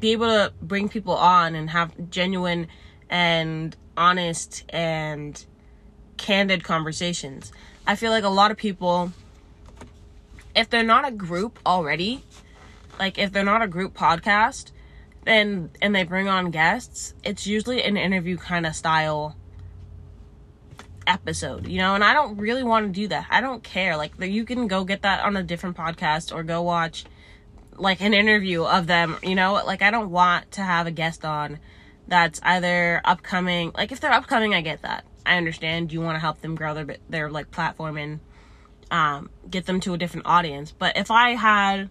be 0.00 0.12
able 0.12 0.26
to 0.26 0.52
bring 0.60 0.86
people 0.86 1.14
on 1.14 1.54
and 1.54 1.70
have 1.70 2.10
genuine 2.10 2.66
and 3.08 3.74
honest 3.96 4.62
and 4.68 5.46
candid 6.18 6.62
conversations. 6.62 7.52
I 7.86 7.96
feel 7.96 8.10
like 8.10 8.24
a 8.24 8.28
lot 8.28 8.50
of 8.50 8.58
people 8.58 9.12
if 10.54 10.68
they're 10.68 10.82
not 10.82 11.08
a 11.08 11.10
group 11.10 11.58
already, 11.64 12.22
like 12.98 13.16
if 13.16 13.32
they're 13.32 13.42
not 13.42 13.62
a 13.62 13.66
group 13.66 13.94
podcast, 13.94 14.72
then 15.24 15.70
and 15.80 15.94
they 15.94 16.04
bring 16.04 16.28
on 16.28 16.50
guests, 16.50 17.14
it's 17.24 17.46
usually 17.46 17.82
an 17.82 17.96
interview 17.96 18.36
kind 18.36 18.66
of 18.66 18.76
style 18.76 19.36
episode, 21.06 21.66
you 21.66 21.78
know, 21.78 21.94
and 21.94 22.04
I 22.04 22.14
don't 22.14 22.36
really 22.36 22.62
want 22.62 22.86
to 22.86 23.00
do 23.00 23.08
that. 23.08 23.26
I 23.30 23.40
don't 23.40 23.62
care. 23.62 23.96
Like 23.96 24.12
you 24.20 24.44
can 24.44 24.68
go 24.68 24.84
get 24.84 25.02
that 25.02 25.24
on 25.24 25.36
a 25.36 25.42
different 25.42 25.76
podcast 25.76 26.34
or 26.34 26.42
go 26.42 26.62
watch 26.62 27.04
like 27.76 28.00
an 28.00 28.14
interview 28.14 28.64
of 28.64 28.86
them, 28.86 29.16
you 29.22 29.34
know? 29.34 29.54
Like 29.54 29.82
I 29.82 29.90
don't 29.90 30.10
want 30.10 30.52
to 30.52 30.62
have 30.62 30.86
a 30.86 30.90
guest 30.90 31.24
on 31.24 31.58
that's 32.08 32.40
either 32.42 33.00
upcoming. 33.04 33.72
Like 33.74 33.92
if 33.92 34.00
they're 34.00 34.12
upcoming, 34.12 34.54
I 34.54 34.60
get 34.60 34.82
that. 34.82 35.04
I 35.24 35.36
understand 35.36 35.92
you 35.92 36.00
want 36.00 36.16
to 36.16 36.20
help 36.20 36.40
them 36.40 36.54
grow 36.54 36.74
their 36.74 36.96
their 37.08 37.30
like 37.30 37.50
platform 37.50 37.96
and 37.96 38.20
um 38.90 39.30
get 39.48 39.66
them 39.66 39.80
to 39.80 39.94
a 39.94 39.98
different 39.98 40.26
audience. 40.26 40.72
But 40.72 40.96
if 40.96 41.10
I 41.10 41.30
had 41.30 41.90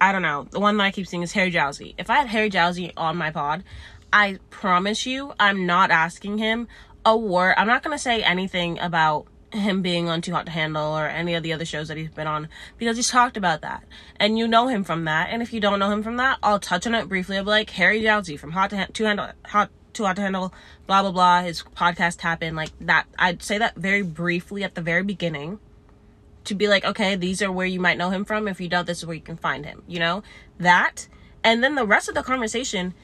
I 0.00 0.12
don't 0.12 0.22
know. 0.22 0.46
The 0.50 0.60
one 0.60 0.76
that 0.76 0.84
I 0.84 0.90
keep 0.90 1.06
seeing 1.06 1.22
is 1.22 1.32
Harry 1.32 1.50
Jowsey. 1.50 1.94
If 1.96 2.10
I 2.10 2.16
had 2.16 2.26
Harry 2.28 2.50
Jowsey 2.50 2.92
on 2.96 3.16
my 3.16 3.30
pod, 3.30 3.64
I 4.12 4.38
promise 4.50 5.06
you, 5.06 5.32
I'm 5.40 5.66
not 5.66 5.90
asking 5.90 6.38
him 6.38 6.68
a. 7.06 7.54
I'm 7.58 7.66
not 7.66 7.82
gonna 7.82 7.98
say 7.98 8.22
anything 8.22 8.78
about 8.78 9.26
him 9.52 9.82
being 9.82 10.08
on 10.08 10.20
Too 10.20 10.32
Hot 10.32 10.46
to 10.46 10.52
Handle 10.52 10.96
or 10.96 11.06
any 11.06 11.34
of 11.34 11.42
the 11.42 11.52
other 11.52 11.64
shows 11.64 11.88
that 11.88 11.96
he's 11.96 12.10
been 12.10 12.26
on 12.26 12.48
because 12.78 12.96
he's 12.96 13.08
talked 13.08 13.36
about 13.36 13.62
that. 13.62 13.84
And 14.16 14.38
you 14.38 14.48
know 14.48 14.68
him 14.68 14.84
from 14.84 15.04
that. 15.04 15.28
And 15.30 15.42
if 15.42 15.52
you 15.52 15.60
don't 15.60 15.78
know 15.78 15.90
him 15.90 16.02
from 16.02 16.16
that, 16.16 16.38
I'll 16.42 16.58
touch 16.58 16.86
on 16.86 16.94
it 16.94 17.08
briefly. 17.08 17.38
I'll 17.38 17.44
like, 17.44 17.70
Harry 17.70 18.02
Jowsey 18.02 18.38
from 18.38 18.52
Hot 18.52 18.70
to 18.70 18.76
ha- 18.76 18.86
Handle, 18.96 19.30
Hot 19.46 19.70
Too 19.92 20.04
Hot 20.04 20.16
to 20.16 20.22
Handle, 20.22 20.52
blah 20.86 21.02
blah 21.02 21.12
blah. 21.12 21.42
His 21.42 21.62
podcast 21.62 22.20
happened 22.20 22.56
like 22.56 22.70
that. 22.80 23.06
I'd 23.18 23.42
say 23.42 23.58
that 23.58 23.76
very 23.76 24.02
briefly 24.02 24.64
at 24.64 24.74
the 24.74 24.82
very 24.82 25.02
beginning 25.02 25.60
to 26.44 26.54
be 26.54 26.68
like, 26.68 26.84
okay, 26.84 27.16
these 27.16 27.42
are 27.42 27.52
where 27.52 27.66
you 27.66 27.80
might 27.80 27.98
know 27.98 28.10
him 28.10 28.24
from. 28.24 28.48
If 28.48 28.60
you 28.60 28.68
don't, 28.68 28.86
this 28.86 28.98
is 28.98 29.06
where 29.06 29.16
you 29.16 29.20
can 29.20 29.36
find 29.36 29.66
him, 29.66 29.82
you 29.86 29.98
know? 29.98 30.22
That. 30.58 31.08
And 31.42 31.62
then 31.62 31.74
the 31.74 31.86
rest 31.86 32.08
of 32.08 32.14
the 32.14 32.22
conversation 32.22 32.94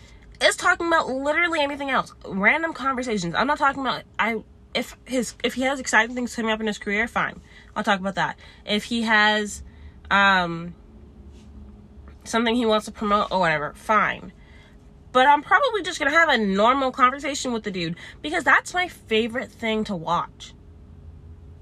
is 0.43 0.57
talking 0.57 0.87
about 0.87 1.09
literally 1.09 1.61
anything 1.61 1.91
else. 1.91 2.15
Random 2.27 2.73
conversations. 2.73 3.35
I'm 3.35 3.47
not 3.47 3.59
talking 3.59 3.81
about 3.81 4.03
I 4.19 4.43
if 4.75 4.97
his 5.05 5.35
if 5.43 5.55
he 5.55 5.63
has 5.63 5.81
exciting 5.81 6.15
things 6.15 6.35
coming 6.35 6.51
up 6.51 6.61
in 6.61 6.67
his 6.67 6.79
career, 6.79 7.07
fine. 7.09 7.41
I'll 7.77 7.85
talk 7.85 8.01
about 8.01 8.15
that. 8.17 8.39
If 8.65 8.85
he 8.85 9.03
has 9.03 9.63
um 10.11 10.75
something 12.25 12.55
he 12.55 12.67
wants 12.67 12.87
to 12.87 12.93
promote 12.93 13.31
or 13.31 13.41
whatever, 13.41 13.73
fine. 13.75 14.33
But 15.13 15.27
I'm 15.27 15.43
probably 15.43 15.83
just 15.83 15.99
gonna 15.99 16.11
have 16.11 16.29
a 16.29 16.39
normal 16.39 16.91
conversation 16.91 17.53
with 17.53 17.65
the 17.65 17.71
dude 17.71 17.97
because 18.23 18.45
that's 18.45 18.73
my 18.73 18.89
favorite 18.89 19.51
thing 19.51 19.85
to 19.85 19.97
watch. 19.97 20.55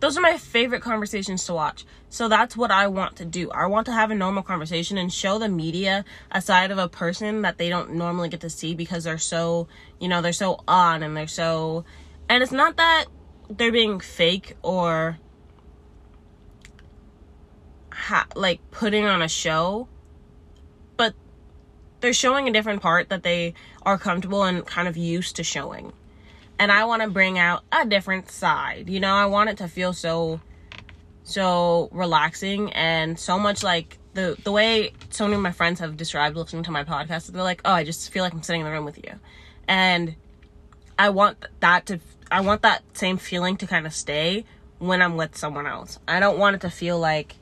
Those 0.00 0.16
are 0.16 0.22
my 0.22 0.38
favorite 0.38 0.80
conversations 0.80 1.44
to 1.44 1.52
watch. 1.52 1.84
So 2.08 2.28
that's 2.28 2.56
what 2.56 2.70
I 2.70 2.86
want 2.86 3.16
to 3.16 3.26
do. 3.26 3.50
I 3.50 3.66
want 3.66 3.84
to 3.86 3.92
have 3.92 4.10
a 4.10 4.14
normal 4.14 4.42
conversation 4.42 4.96
and 4.96 5.12
show 5.12 5.38
the 5.38 5.48
media 5.48 6.06
a 6.32 6.40
side 6.40 6.70
of 6.70 6.78
a 6.78 6.88
person 6.88 7.42
that 7.42 7.58
they 7.58 7.68
don't 7.68 7.92
normally 7.92 8.30
get 8.30 8.40
to 8.40 8.50
see 8.50 8.74
because 8.74 9.04
they're 9.04 9.18
so, 9.18 9.68
you 10.00 10.08
know, 10.08 10.22
they're 10.22 10.32
so 10.32 10.64
on 10.66 11.02
and 11.02 11.14
they're 11.14 11.26
so. 11.26 11.84
And 12.30 12.42
it's 12.42 12.50
not 12.50 12.78
that 12.78 13.06
they're 13.50 13.72
being 13.72 14.00
fake 14.00 14.56
or 14.62 15.18
ha- 17.92 18.26
like 18.34 18.60
putting 18.70 19.04
on 19.04 19.20
a 19.20 19.28
show, 19.28 19.86
but 20.96 21.14
they're 22.00 22.14
showing 22.14 22.48
a 22.48 22.52
different 22.52 22.80
part 22.80 23.10
that 23.10 23.22
they 23.22 23.52
are 23.82 23.98
comfortable 23.98 24.44
and 24.44 24.64
kind 24.64 24.88
of 24.88 24.96
used 24.96 25.36
to 25.36 25.44
showing. 25.44 25.92
And 26.60 26.70
I 26.70 26.84
want 26.84 27.02
to 27.02 27.08
bring 27.08 27.38
out 27.38 27.64
a 27.72 27.86
different 27.86 28.30
side. 28.30 28.88
You 28.88 29.00
know, 29.00 29.14
I 29.14 29.26
want 29.26 29.50
it 29.50 29.56
to 29.56 29.66
feel 29.66 29.92
so 29.92 30.40
so 31.24 31.88
relaxing 31.92 32.72
and 32.72 33.18
so 33.18 33.38
much 33.38 33.62
like 33.62 33.98
the 34.14 34.36
the 34.44 34.52
way 34.52 34.92
so 35.10 35.24
many 35.24 35.36
of 35.36 35.40
my 35.40 35.52
friends 35.52 35.80
have 35.80 35.96
described 35.96 36.36
listening 36.36 36.62
to 36.64 36.70
my 36.70 36.82
podcast 36.82 37.28
they're 37.28 37.42
like 37.42 37.60
oh 37.64 37.72
i 37.72 37.84
just 37.84 38.10
feel 38.10 38.24
like 38.24 38.32
i'm 38.32 38.42
sitting 38.42 38.62
in 38.62 38.64
the 38.64 38.72
room 38.72 38.84
with 38.84 38.98
you 38.98 39.12
and 39.68 40.16
i 40.98 41.08
want 41.10 41.36
that 41.60 41.86
to 41.86 42.00
i 42.32 42.40
want 42.40 42.62
that 42.62 42.82
same 42.94 43.16
feeling 43.16 43.56
to 43.56 43.66
kind 43.66 43.86
of 43.86 43.94
stay 43.94 44.44
when 44.78 45.00
i'm 45.00 45.16
with 45.16 45.36
someone 45.36 45.66
else 45.66 46.00
i 46.08 46.18
don't 46.18 46.38
want 46.38 46.56
it 46.56 46.62
to 46.62 46.70
feel 46.70 46.98
like 46.98 47.36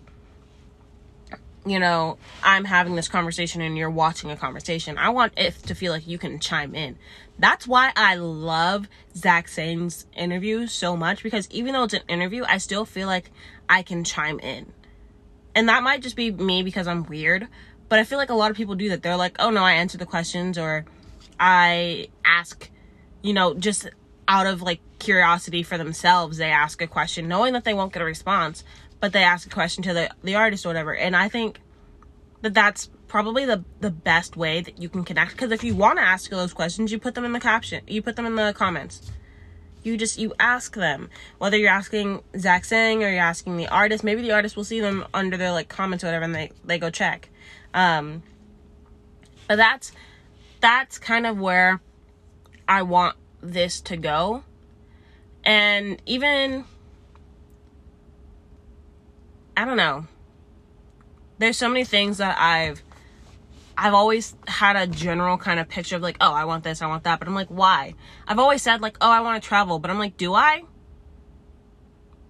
you 1.67 1.79
know, 1.79 2.19
I'm 2.43 2.65
having 2.65 2.95
this 2.95 3.09
conversation 3.09 3.61
and 3.61 3.77
you're 3.77 3.91
watching 3.91 4.31
a 4.31 4.37
conversation. 4.37 4.99
I 4.99 5.11
want 5.11 5.33
it 5.37 5.55
to 5.65 5.75
feel 5.75 5.93
like 5.93 6.07
you 6.07 6.19
can 6.19 6.39
chime 6.39 6.75
in. 6.75 6.99
That's 7.39 7.67
why 7.67 7.93
I 7.95 8.17
love 8.17 8.89
Zach 9.15 9.49
Sang's 9.49 10.07
interviews 10.17 10.73
so 10.73 10.97
much 10.97 11.23
because 11.23 11.49
even 11.51 11.73
though 11.73 11.85
it's 11.85 11.95
an 11.95 12.03
interview, 12.09 12.45
I 12.47 12.59
still 12.59 12.85
feel 12.85 13.07
like 13.07 13.31
I 13.69 13.83
can 13.83 14.05
chime 14.05 14.41
in. 14.41 14.73
And 15.55 15.69
that 15.69 15.83
might 15.83 16.03
just 16.03 16.17
be 16.17 16.31
me 16.31 16.63
because 16.63 16.87
I'm 16.87 17.05
weird, 17.05 17.49
but 17.89 17.99
I 17.99 18.05
feel 18.05 18.19
like 18.19 18.31
a 18.31 18.35
lot 18.35 18.51
of 18.51 18.57
people 18.57 18.75
do 18.75 18.89
that. 18.91 19.03
They're 19.03 19.17
like, 19.17 19.37
oh 19.39 19.51
no, 19.51 19.63
I 19.63 19.73
answer 19.73 19.99
the 19.99 20.07
questions 20.07 20.59
or 20.59 20.85
I 21.39 22.09
ask, 22.25 22.71
you 23.23 23.33
know, 23.33 23.55
just 23.55 23.89
out 24.27 24.47
of 24.47 24.63
like 24.63 24.81
curiosity 24.99 25.63
for 25.63 25.79
themselves, 25.79 26.39
they 26.39 26.51
ask 26.51 26.83
a 26.83 26.87
question 26.87 27.29
knowing 27.29 27.53
that 27.55 27.65
they 27.65 27.75
won't 27.75 27.93
get 27.93 28.03
a 28.03 28.05
response, 28.05 28.63
but 29.01 29.13
they 29.13 29.23
ask 29.23 29.47
a 29.47 29.51
question 29.51 29.83
to 29.85 29.95
the, 29.95 30.11
the 30.23 30.35
artist 30.35 30.67
or 30.67 30.71
whatever. 30.71 30.95
And 30.95 31.17
I 31.17 31.29
think 31.29 31.61
that 32.43 32.55
that's 32.55 32.91
probably 33.07 33.45
the, 33.45 33.65
the 33.81 33.91
best 33.91 34.37
way 34.37 34.61
that 34.61 34.81
you 34.81 34.89
can 34.89 35.05
connect. 35.05 35.33
Because 35.33 35.51
if 35.51 35.65
you 35.65 35.75
want 35.75 35.99
to 35.99 36.03
ask 36.03 36.31
those 36.31 36.53
questions, 36.53 36.93
you 36.93 36.99
put 36.99 37.15
them 37.15 37.25
in 37.25 37.33
the 37.33 37.41
caption, 37.41 37.83
you 37.87 38.03
put 38.03 38.17
them 38.17 38.27
in 38.27 38.35
the 38.35 38.53
comments. 38.57 39.11
You 39.83 39.97
just, 39.97 40.19
you 40.19 40.35
ask 40.39 40.75
them. 40.75 41.09
Whether 41.39 41.57
you're 41.57 41.71
asking 41.71 42.23
Zach 42.37 42.65
Sang 42.65 43.03
or 43.03 43.09
you're 43.09 43.21
asking 43.21 43.57
the 43.57 43.69
artist, 43.69 44.05
maybe 44.05 44.23
the 44.23 44.33
artist 44.33 44.57
will 44.57 44.65
see 44.65 44.81
them 44.81 45.07
under 45.15 45.37
their 45.37 45.53
like 45.53 45.69
comments 45.69 46.05
or 46.05 46.09
whatever 46.09 46.25
and 46.25 46.35
they, 46.35 46.51
they 46.65 46.79
go 46.79 46.91
check. 46.91 47.31
Um, 47.73 48.23
but 49.47 49.57
that's, 49.57 49.93
that's 50.61 50.99
kind 50.99 51.27
of 51.27 51.39
where 51.39 51.81
I 52.67 52.83
want 52.83 53.17
this 53.41 53.81
to 53.83 53.97
go. 53.97 54.43
And 55.45 56.03
even 56.05 56.65
I 59.59 59.65
don't 59.65 59.77
know. 59.77 60.07
There's 61.39 61.57
so 61.57 61.69
many 61.69 61.85
things 61.85 62.19
that 62.19 62.39
I've 62.39 62.81
I've 63.77 63.93
always 63.93 64.37
had 64.47 64.77
a 64.77 64.87
general 64.87 65.37
kind 65.37 65.59
of 65.59 65.69
picture 65.69 65.97
of 65.97 66.03
like, 66.03 66.17
oh, 66.21 66.33
I 66.33 66.45
want 66.45 66.63
this, 66.63 66.81
I 66.81 66.87
want 66.87 67.03
that, 67.05 67.19
but 67.19 67.27
I'm 67.27 67.35
like, 67.35 67.49
why? 67.49 67.95
I've 68.29 68.39
always 68.39 68.63
said 68.63 68.81
like, 68.81 68.97
oh, 69.01 69.11
I 69.11 69.21
want 69.21 69.43
to 69.43 69.49
travel, 69.49 69.81
but 69.81 69.91
I'm 69.91 69.99
like, 69.99 70.17
do 70.17 70.33
I? 70.33 70.63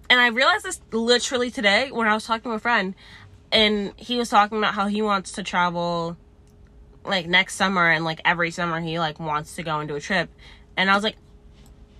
And 0.09 0.19
I 0.19 0.29
realized 0.29 0.65
this 0.65 0.81
literally 0.91 1.51
today 1.51 1.91
when 1.91 2.07
I 2.07 2.15
was 2.15 2.25
talking 2.25 2.49
to 2.49 2.55
a 2.55 2.59
friend 2.59 2.95
and 3.51 3.93
he 3.95 4.17
was 4.17 4.29
talking 4.29 4.57
about 4.57 4.73
how 4.73 4.87
he 4.87 5.03
wants 5.03 5.33
to 5.33 5.43
travel 5.43 6.17
like 7.05 7.27
next 7.27 7.55
summer 7.55 7.91
and 7.91 8.03
like 8.03 8.21
every 8.25 8.49
summer 8.49 8.79
he 8.79 8.97
like 8.97 9.19
wants 9.19 9.55
to 9.57 9.61
go 9.61 9.85
do 9.85 9.95
a 9.95 10.01
trip. 10.01 10.31
And 10.75 10.89
I 10.89 10.95
was 10.95 11.03
like, 11.03 11.17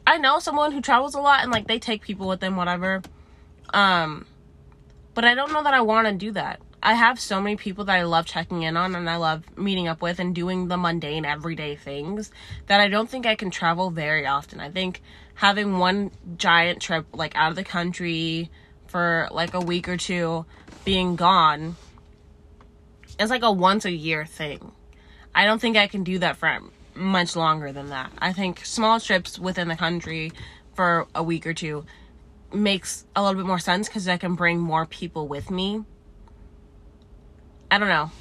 I 0.07 0.17
know 0.17 0.39
someone 0.39 0.71
who 0.71 0.81
travels 0.81 1.13
a 1.13 1.21
lot 1.21 1.43
and 1.43 1.51
like 1.51 1.67
they 1.67 1.77
take 1.77 2.01
people 2.01 2.27
with 2.27 2.39
them, 2.39 2.55
whatever. 2.55 3.03
Um, 3.71 4.25
but 5.19 5.27
I 5.27 5.35
don't 5.35 5.51
know 5.51 5.63
that 5.63 5.73
I 5.73 5.81
want 5.81 6.07
to 6.07 6.13
do 6.13 6.31
that. 6.31 6.61
I 6.81 6.93
have 6.93 7.19
so 7.19 7.41
many 7.41 7.57
people 7.57 7.83
that 7.83 7.93
I 7.93 8.03
love 8.03 8.25
checking 8.25 8.63
in 8.63 8.77
on 8.77 8.95
and 8.95 9.09
I 9.09 9.17
love 9.17 9.43
meeting 9.57 9.85
up 9.85 10.01
with 10.01 10.17
and 10.17 10.33
doing 10.33 10.69
the 10.69 10.77
mundane 10.77 11.25
everyday 11.25 11.75
things 11.75 12.31
that 12.67 12.79
I 12.79 12.87
don't 12.87 13.09
think 13.09 13.25
I 13.25 13.35
can 13.35 13.51
travel 13.51 13.91
very 13.91 14.25
often. 14.25 14.61
I 14.61 14.69
think 14.69 15.01
having 15.33 15.77
one 15.77 16.11
giant 16.37 16.81
trip 16.81 17.05
like 17.11 17.35
out 17.35 17.49
of 17.49 17.57
the 17.57 17.65
country 17.65 18.49
for 18.87 19.27
like 19.29 19.53
a 19.53 19.59
week 19.59 19.89
or 19.89 19.97
two 19.97 20.45
being 20.85 21.17
gone 21.17 21.75
is 23.19 23.29
like 23.29 23.43
a 23.43 23.51
once 23.51 23.83
a 23.83 23.91
year 23.91 24.25
thing. 24.25 24.71
I 25.35 25.43
don't 25.43 25.59
think 25.59 25.75
I 25.75 25.87
can 25.87 26.05
do 26.05 26.19
that 26.19 26.37
for 26.37 26.61
much 26.95 27.35
longer 27.35 27.73
than 27.73 27.89
that. 27.89 28.09
I 28.19 28.31
think 28.31 28.63
small 28.63 29.01
trips 29.01 29.37
within 29.37 29.67
the 29.67 29.75
country 29.75 30.31
for 30.75 31.07
a 31.13 31.21
week 31.21 31.45
or 31.45 31.53
two 31.53 31.83
makes 32.53 33.05
a 33.15 33.21
little 33.21 33.39
bit 33.39 33.47
more 33.47 33.59
sense 33.59 33.87
because 33.87 34.07
I 34.07 34.17
can 34.17 34.35
bring 34.35 34.59
more 34.59 34.85
people 34.85 35.27
with 35.27 35.51
me. 35.51 35.83
I 37.71 37.77
don't 37.77 37.87
know. 37.87 38.11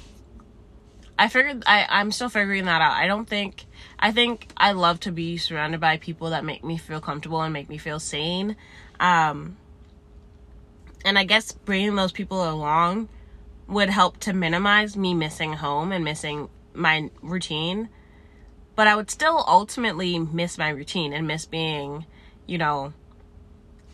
I 1.17 1.27
figured 1.27 1.63
I, 1.67 1.85
I'm 1.89 2.11
still 2.11 2.29
figuring 2.29 2.65
that 2.65 2.81
out. 2.81 2.93
I 2.93 3.07
don't 3.07 3.27
think 3.27 3.65
I 3.99 4.11
think 4.11 4.47
I 4.55 4.71
love 4.71 5.01
to 5.01 5.11
be 5.11 5.37
surrounded 5.37 5.81
by 5.81 5.97
people 5.97 6.29
that 6.29 6.45
make 6.45 6.63
me 6.63 6.77
feel 6.77 7.01
comfortable 7.01 7.41
and 7.41 7.51
make 7.51 7.67
me 7.67 7.77
feel 7.77 7.99
sane. 7.99 8.55
Um, 8.99 9.57
and 11.03 11.17
I 11.17 11.25
guess 11.25 11.51
bringing 11.51 11.95
those 11.95 12.11
people 12.11 12.49
along 12.49 13.09
would 13.67 13.89
help 13.89 14.17
to 14.19 14.33
minimize 14.33 14.95
me 14.95 15.13
missing 15.13 15.53
home 15.53 15.91
and 15.91 16.03
missing 16.03 16.49
my 16.73 17.09
routine. 17.21 17.89
But 18.75 18.87
I 18.87 18.95
would 18.95 19.11
still 19.11 19.43
ultimately 19.45 20.17
miss 20.19 20.57
my 20.57 20.69
routine 20.69 21.11
and 21.11 21.27
miss 21.27 21.45
being, 21.45 22.05
you 22.45 22.57
know, 22.57 22.93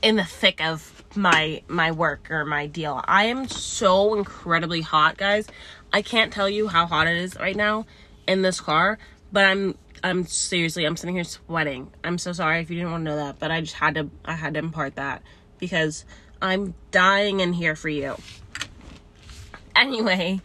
in 0.02 0.16
the 0.16 0.24
thick 0.24 0.64
of 0.64 1.04
my 1.16 1.62
my 1.68 1.92
work 1.92 2.30
or 2.30 2.46
my 2.46 2.68
deal. 2.68 3.02
I 3.06 3.26
am 3.26 3.48
so 3.48 4.16
incredibly 4.16 4.82
hot, 4.82 5.18
guys. 5.18 5.48
I 5.94 6.02
can't 6.02 6.32
tell 6.32 6.50
you 6.50 6.68
how 6.68 6.86
hot 6.86 7.08
it 7.08 7.18
is 7.18 7.36
right 7.38 7.56
now 7.56 7.86
in 8.28 8.42
this 8.42 8.60
car, 8.60 8.98
but 9.32 9.46
I'm 9.46 9.78
I'm 10.04 10.26
seriously 10.26 10.86
I'm 10.86 10.98
sitting 10.98 11.16
here 11.16 11.24
sweating. 11.24 11.92
I'm 12.04 12.18
so 12.18 12.34
sorry 12.34 12.62
if 12.62 12.70
you 12.70 12.78
didn't 12.78 12.92
want 12.92 13.06
to 13.06 13.12
know 13.12 13.16
that, 13.18 13.40
but 13.40 13.52
I 13.52 13.62
just 13.62 13.76
had 13.76 13.96
to 13.96 14.10
I 14.24 14.34
had 14.34 14.54
to 14.54 14.60
impart 14.60 14.96
that 14.96 15.22
because 15.58 16.06
I'm 16.42 16.76
dying 16.92 17.40
in 17.40 17.54
here 17.54 17.76
for 17.76 17.90
you. 17.90 18.16
Anyway, 19.76 20.42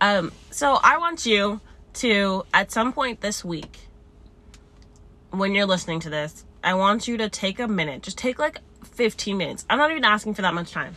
um 0.00 0.32
so 0.50 0.78
I 0.82 0.98
want 0.98 1.26
you 1.26 1.60
to 1.94 2.44
at 2.52 2.70
some 2.70 2.92
point 2.92 3.20
this 3.20 3.44
week 3.44 3.88
when 5.30 5.54
you're 5.54 5.66
listening 5.66 6.00
to 6.00 6.10
this, 6.10 6.44
I 6.62 6.74
want 6.74 7.06
you 7.06 7.16
to 7.18 7.28
take 7.28 7.58
a 7.58 7.68
minute. 7.68 8.02
Just 8.02 8.18
take 8.18 8.38
like 8.38 8.58
15 8.84 9.36
minutes. 9.36 9.66
I'm 9.68 9.78
not 9.78 9.90
even 9.90 10.04
asking 10.04 10.34
for 10.34 10.42
that 10.42 10.54
much 10.54 10.70
time. 10.72 10.96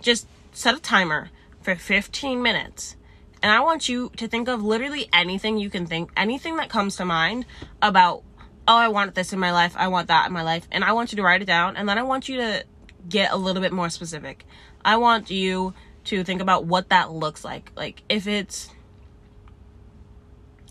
Just 0.00 0.26
set 0.52 0.74
a 0.74 0.80
timer 0.80 1.30
for 1.62 1.74
15 1.74 2.42
minutes. 2.42 2.96
And 3.42 3.52
I 3.52 3.60
want 3.60 3.88
you 3.88 4.10
to 4.16 4.26
think 4.26 4.48
of 4.48 4.62
literally 4.62 5.08
anything 5.12 5.58
you 5.58 5.70
can 5.70 5.86
think, 5.86 6.10
anything 6.16 6.56
that 6.56 6.68
comes 6.68 6.96
to 6.96 7.04
mind 7.04 7.46
about, 7.80 8.22
oh, 8.66 8.76
I 8.76 8.88
want 8.88 9.14
this 9.14 9.32
in 9.32 9.38
my 9.38 9.52
life, 9.52 9.74
I 9.76 9.88
want 9.88 10.08
that 10.08 10.26
in 10.26 10.32
my 10.32 10.42
life. 10.42 10.66
And 10.72 10.84
I 10.84 10.92
want 10.92 11.12
you 11.12 11.16
to 11.16 11.22
write 11.22 11.42
it 11.42 11.46
down. 11.46 11.76
And 11.76 11.88
then 11.88 11.98
I 11.98 12.02
want 12.02 12.28
you 12.28 12.36
to 12.38 12.64
get 13.08 13.32
a 13.32 13.36
little 13.36 13.62
bit 13.62 13.72
more 13.72 13.90
specific. 13.90 14.44
I 14.84 14.96
want 14.96 15.30
you 15.30 15.74
to 16.04 16.24
think 16.24 16.40
about 16.40 16.64
what 16.64 16.88
that 16.88 17.12
looks 17.12 17.44
like. 17.44 17.70
Like 17.76 18.02
if 18.08 18.26
it's 18.26 18.70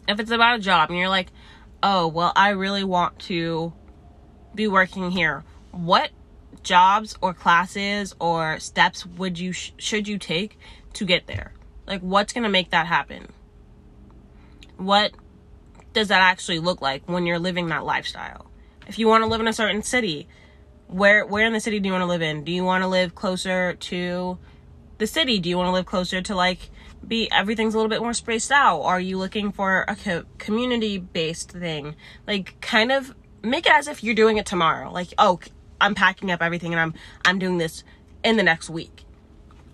if 0.08 0.20
it's 0.20 0.32
about 0.32 0.60
a 0.60 0.62
job 0.62 0.89
and 0.89 0.98
you're 0.98 1.10
like, 1.10 1.32
"Oh, 1.84 2.08
well, 2.08 2.32
I 2.36 2.50
really 2.50 2.84
want 2.84 3.20
to 3.20 3.74
be 4.56 4.67
working 4.67 5.12
here." 5.12 5.43
What 5.72 6.10
jobs 6.63 7.17
or 7.22 7.34
classes 7.34 8.15
or 8.20 8.60
steps 8.60 9.06
would 9.06 9.39
you 9.39 9.52
sh- 9.52 9.72
should 9.78 10.08
you 10.08 10.17
take 10.17 10.58
to 10.93 11.06
get 11.06 11.28
there? 11.28 11.54
Like 11.86 12.02
what's 12.02 12.34
going 12.34 12.43
to 12.43 12.50
make 12.50 12.72
that 12.72 12.88
happen? 12.88 13.32
What 14.78 15.12
does 15.93 16.10
that 16.10 16.22
actually 16.22 16.60
look 16.60 16.82
like 16.82 17.08
when 17.08 17.26
you're 17.26 17.39
living 17.39 17.67
that 17.67 17.84
lifestyle? 17.84 18.48
If 18.88 19.00
you 19.00 19.08
want 19.08 19.24
to 19.24 19.28
live 19.28 19.41
in 19.41 19.48
a 19.48 19.54
certain 19.54 19.84
city, 19.84 20.28
where 20.88 21.26
where 21.26 21.46
in 21.46 21.54
the 21.54 21.60
city 21.60 21.80
do 21.80 21.88
you 21.88 21.93
want 21.93 22.04
to 22.04 22.08
live 22.08 22.22
in? 22.22 22.43
Do 22.43 22.52
you 22.52 22.63
want 22.63 22.84
to 22.84 22.88
live 22.88 23.15
closer 23.15 23.74
to 23.74 24.38
the 24.98 25.08
city? 25.08 25.39
Do 25.39 25.50
you 25.50 25.58
want 25.58 25.67
to 25.67 25.72
live 25.72 25.86
closer 25.86 26.22
to 26.22 26.36
like 26.36 26.70
be 27.06 27.30
everything's 27.32 27.74
a 27.74 27.78
little 27.78 27.89
bit 27.89 28.02
more 28.02 28.13
spaced 28.13 28.52
out? 28.52 28.82
Are 28.82 29.00
you 29.00 29.17
looking 29.17 29.52
for 29.52 29.86
a 29.88 29.96
co- 29.96 30.26
community 30.38 30.98
based 30.98 31.52
thing? 31.52 31.96
Like 32.26 32.60
kind 32.62 32.91
of 32.91 33.13
make 33.43 33.65
it 33.65 33.74
as 33.74 33.88
if 33.88 34.04
you're 34.04 34.15
doing 34.15 34.38
it 34.38 34.46
tomorrow. 34.46 34.91
Like, 34.91 35.13
oh, 35.17 35.39
I'm 35.80 35.96
packing 35.96 36.32
up 36.32 36.42
everything 36.42 36.74
and 36.74 36.80
I'm 36.80 36.94
I'm 37.26 37.40
doing 37.40 37.58
this 37.58 37.84
in 38.24 38.38
the 38.38 38.44
next 38.44 38.70
week. 38.70 39.04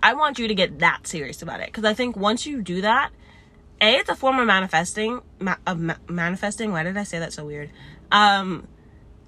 I 0.01 0.13
want 0.13 0.37
you 0.37 0.47
to 0.47 0.55
get 0.55 0.79
that 0.79 1.07
serious 1.07 1.41
about 1.41 1.61
it 1.61 1.67
because 1.67 1.85
I 1.85 1.93
think 1.93 2.17
once 2.17 2.45
you 2.45 2.61
do 2.61 2.81
that, 2.81 3.11
a 3.81 3.95
it's 3.95 4.09
a 4.09 4.15
form 4.15 4.39
of 4.39 4.47
manifesting 4.47 5.21
ma- 5.39 5.55
of 5.65 5.79
ma- 5.79 5.95
manifesting. 6.09 6.71
Why 6.71 6.83
did 6.83 6.97
I 6.97 7.03
say 7.03 7.19
that 7.19 7.33
so 7.33 7.45
weird? 7.45 7.69
Um, 8.11 8.67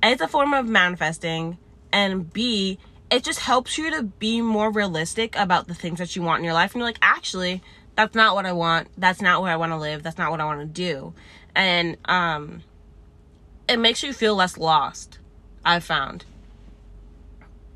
a, 0.04 0.12
it's 0.12 0.22
a 0.22 0.28
form 0.28 0.54
of 0.54 0.68
manifesting, 0.68 1.58
and 1.92 2.32
B 2.32 2.78
it 3.10 3.24
just 3.24 3.40
helps 3.40 3.78
you 3.78 3.92
to 3.92 4.04
be 4.04 4.42
more 4.42 4.72
realistic 4.72 5.36
about 5.38 5.68
the 5.68 5.76
things 5.76 6.00
that 6.00 6.16
you 6.16 6.22
want 6.22 6.40
in 6.40 6.46
your 6.46 6.54
life, 6.54 6.74
and 6.74 6.80
you're 6.80 6.88
like, 6.88 7.00
actually, 7.02 7.62
that's 7.96 8.16
not 8.16 8.36
what 8.36 8.46
I 8.46 8.52
want. 8.52 8.90
That's 8.98 9.22
not 9.22 9.42
where 9.42 9.52
I 9.52 9.56
want 9.56 9.72
to 9.72 9.78
live. 9.78 10.04
That's 10.04 10.18
not 10.18 10.32
what 10.32 10.42
I 10.42 10.46
want 10.46 10.60
to 10.60 10.66
do, 10.66 11.14
and 11.56 11.98
um, 12.06 12.64
it 13.70 13.78
makes 13.78 14.04
you 14.04 14.12
feel 14.12 14.36
less 14.36 14.58
lost. 14.58 15.20
I've 15.64 15.84
found 15.84 16.26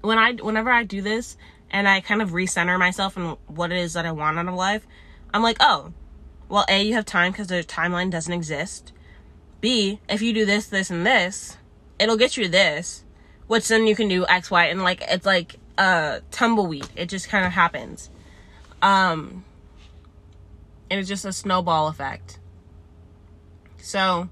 when 0.01 0.17
I 0.17 0.33
whenever 0.33 0.69
I 0.69 0.83
do 0.83 1.01
this 1.01 1.37
and 1.69 1.87
I 1.87 2.01
kind 2.01 2.21
of 2.21 2.31
recenter 2.31 2.77
myself 2.79 3.17
and 3.17 3.37
what 3.47 3.71
it 3.71 3.77
is 3.77 3.93
that 3.93 4.05
I 4.05 4.11
want 4.11 4.39
out 4.39 4.47
of 4.47 4.53
life, 4.55 4.85
I'm 5.33 5.43
like, 5.43 5.57
oh, 5.59 5.93
well, 6.47 6.65
A, 6.67 6.81
you 6.81 6.93
have 6.93 7.05
time 7.05 7.31
because 7.31 7.47
the 7.47 7.63
timeline 7.63 8.09
doesn't 8.09 8.33
exist. 8.33 8.91
B, 9.61 9.99
if 10.09 10.21
you 10.21 10.33
do 10.33 10.45
this, 10.45 10.67
this, 10.67 10.89
and 10.89 11.05
this, 11.05 11.57
it'll 11.99 12.17
get 12.17 12.37
you 12.37 12.47
this, 12.47 13.03
which 13.47 13.67
then 13.67 13.85
you 13.85 13.95
can 13.95 14.07
do 14.07 14.25
X, 14.27 14.49
Y, 14.49 14.65
and 14.65 14.81
like 14.81 15.01
it's 15.07 15.25
like 15.25 15.57
a 15.77 16.21
tumbleweed. 16.31 16.87
It 16.95 17.07
just 17.07 17.29
kind 17.29 17.45
of 17.45 17.51
happens. 17.51 18.09
Um, 18.81 19.43
it's 20.89 21.07
just 21.07 21.25
a 21.25 21.33
snowball 21.33 21.87
effect. 21.87 22.39
So, 23.77 24.29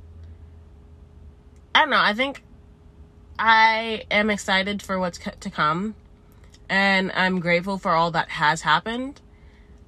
I 1.75 1.81
don't 1.81 1.89
know. 1.89 2.01
I 2.01 2.13
think 2.13 2.43
I 3.39 4.03
am 4.09 4.29
excited 4.29 4.81
for 4.81 4.99
what's 4.99 5.19
to 5.19 5.49
come 5.49 5.95
and 6.69 7.11
I'm 7.13 7.39
grateful 7.39 7.77
for 7.77 7.91
all 7.91 8.11
that 8.11 8.29
has 8.29 8.61
happened. 8.61 9.21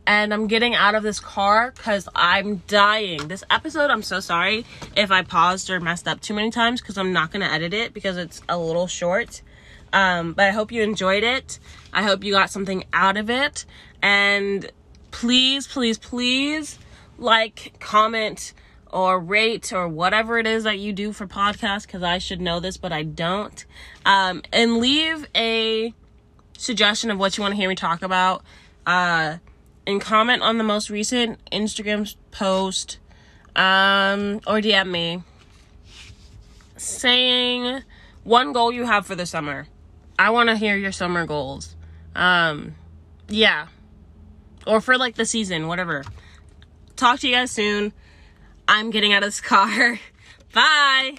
And 0.06 0.34
I'm 0.34 0.48
getting 0.48 0.74
out 0.74 0.96
of 0.96 1.04
this 1.04 1.20
car 1.20 1.72
because 1.76 2.10
I'm 2.16 2.64
dying. 2.68 3.28
This 3.28 3.44
episode, 3.50 3.92
I'm 3.92 4.02
so 4.02 4.20
sorry 4.20 4.66
if 4.96 5.12
I 5.12 5.22
paused 5.22 5.70
or 5.70 5.80
messed 5.80 6.08
up 6.08 6.20
too 6.20 6.34
many 6.34 6.50
times 6.50 6.82
because 6.82 6.98
I'm 6.98 7.14
not 7.14 7.32
going 7.32 7.42
to 7.42 7.52
edit 7.52 7.74
it 7.74 7.94
because 7.94 8.18
it's 8.18 8.42
a 8.50 8.58
little 8.58 8.88
short. 8.88 9.44
Um, 9.94 10.34
but 10.34 10.46
I 10.46 10.52
hope 10.52 10.72
you 10.72 10.82
enjoyed 10.82 11.24
it. 11.24 11.60
I 11.94 12.04
hope 12.04 12.24
you 12.24 12.34
got 12.34 12.50
something 12.50 12.86
out 12.92 13.18
of 13.18 13.30
it. 13.30 13.66
And 14.02 14.72
please, 15.12 15.68
please, 15.68 16.00
please 16.00 16.80
like, 17.20 17.76
comment, 17.80 18.54
or 18.90 19.20
rate 19.20 19.72
or 19.72 19.88
whatever 19.88 20.40
it 20.40 20.48
is 20.48 20.64
that 20.64 20.80
you 20.80 20.94
do 20.94 21.14
for 21.14 21.28
podcasts 21.28 21.86
because 21.86 22.04
I 22.04 22.18
should 22.18 22.42
know 22.42 22.60
this, 22.60 22.78
but 22.78 22.92
I 22.92 23.04
don't. 23.04 23.66
Um, 24.06 24.42
and 24.52 24.78
leave 24.78 25.28
a 25.36 25.94
suggestion 26.58 27.12
of 27.12 27.18
what 27.20 27.38
you 27.38 27.42
want 27.42 27.54
to 27.54 27.56
hear 27.56 27.70
me 27.70 27.76
talk 27.76 28.02
about. 28.02 28.44
Uh, 28.86 29.38
and 29.86 30.00
comment 30.02 30.42
on 30.42 30.58
the 30.58 30.64
most 30.64 30.90
recent 30.90 31.40
Instagram 31.52 32.16
post 32.32 33.00
um, 33.56 34.40
or 34.46 34.62
DM 34.62 34.90
me 34.90 35.24
saying 36.78 37.82
one 38.24 38.54
goal 38.54 38.72
you 38.72 38.86
have 38.86 39.06
for 39.06 39.16
the 39.16 39.26
summer. 39.26 39.68
I 40.18 40.30
want 40.30 40.50
to 40.50 40.56
hear 40.56 40.76
your 40.76 40.92
summer 40.92 41.26
goals. 41.26 41.76
Um, 42.16 42.76
yeah. 43.28 43.68
Or 44.68 44.82
for 44.82 44.98
like 44.98 45.16
the 45.16 45.26
season, 45.26 45.68
whatever. 45.68 46.04
Talk 46.96 47.20
to 47.22 47.28
you 47.28 47.36
guys 47.36 47.52
soon. 47.52 47.94
I'm 48.72 48.92
getting 48.92 49.14
out 49.14 49.24
of 49.24 49.28
this 49.28 49.42
car. 49.42 50.00
Bye. 50.54 51.18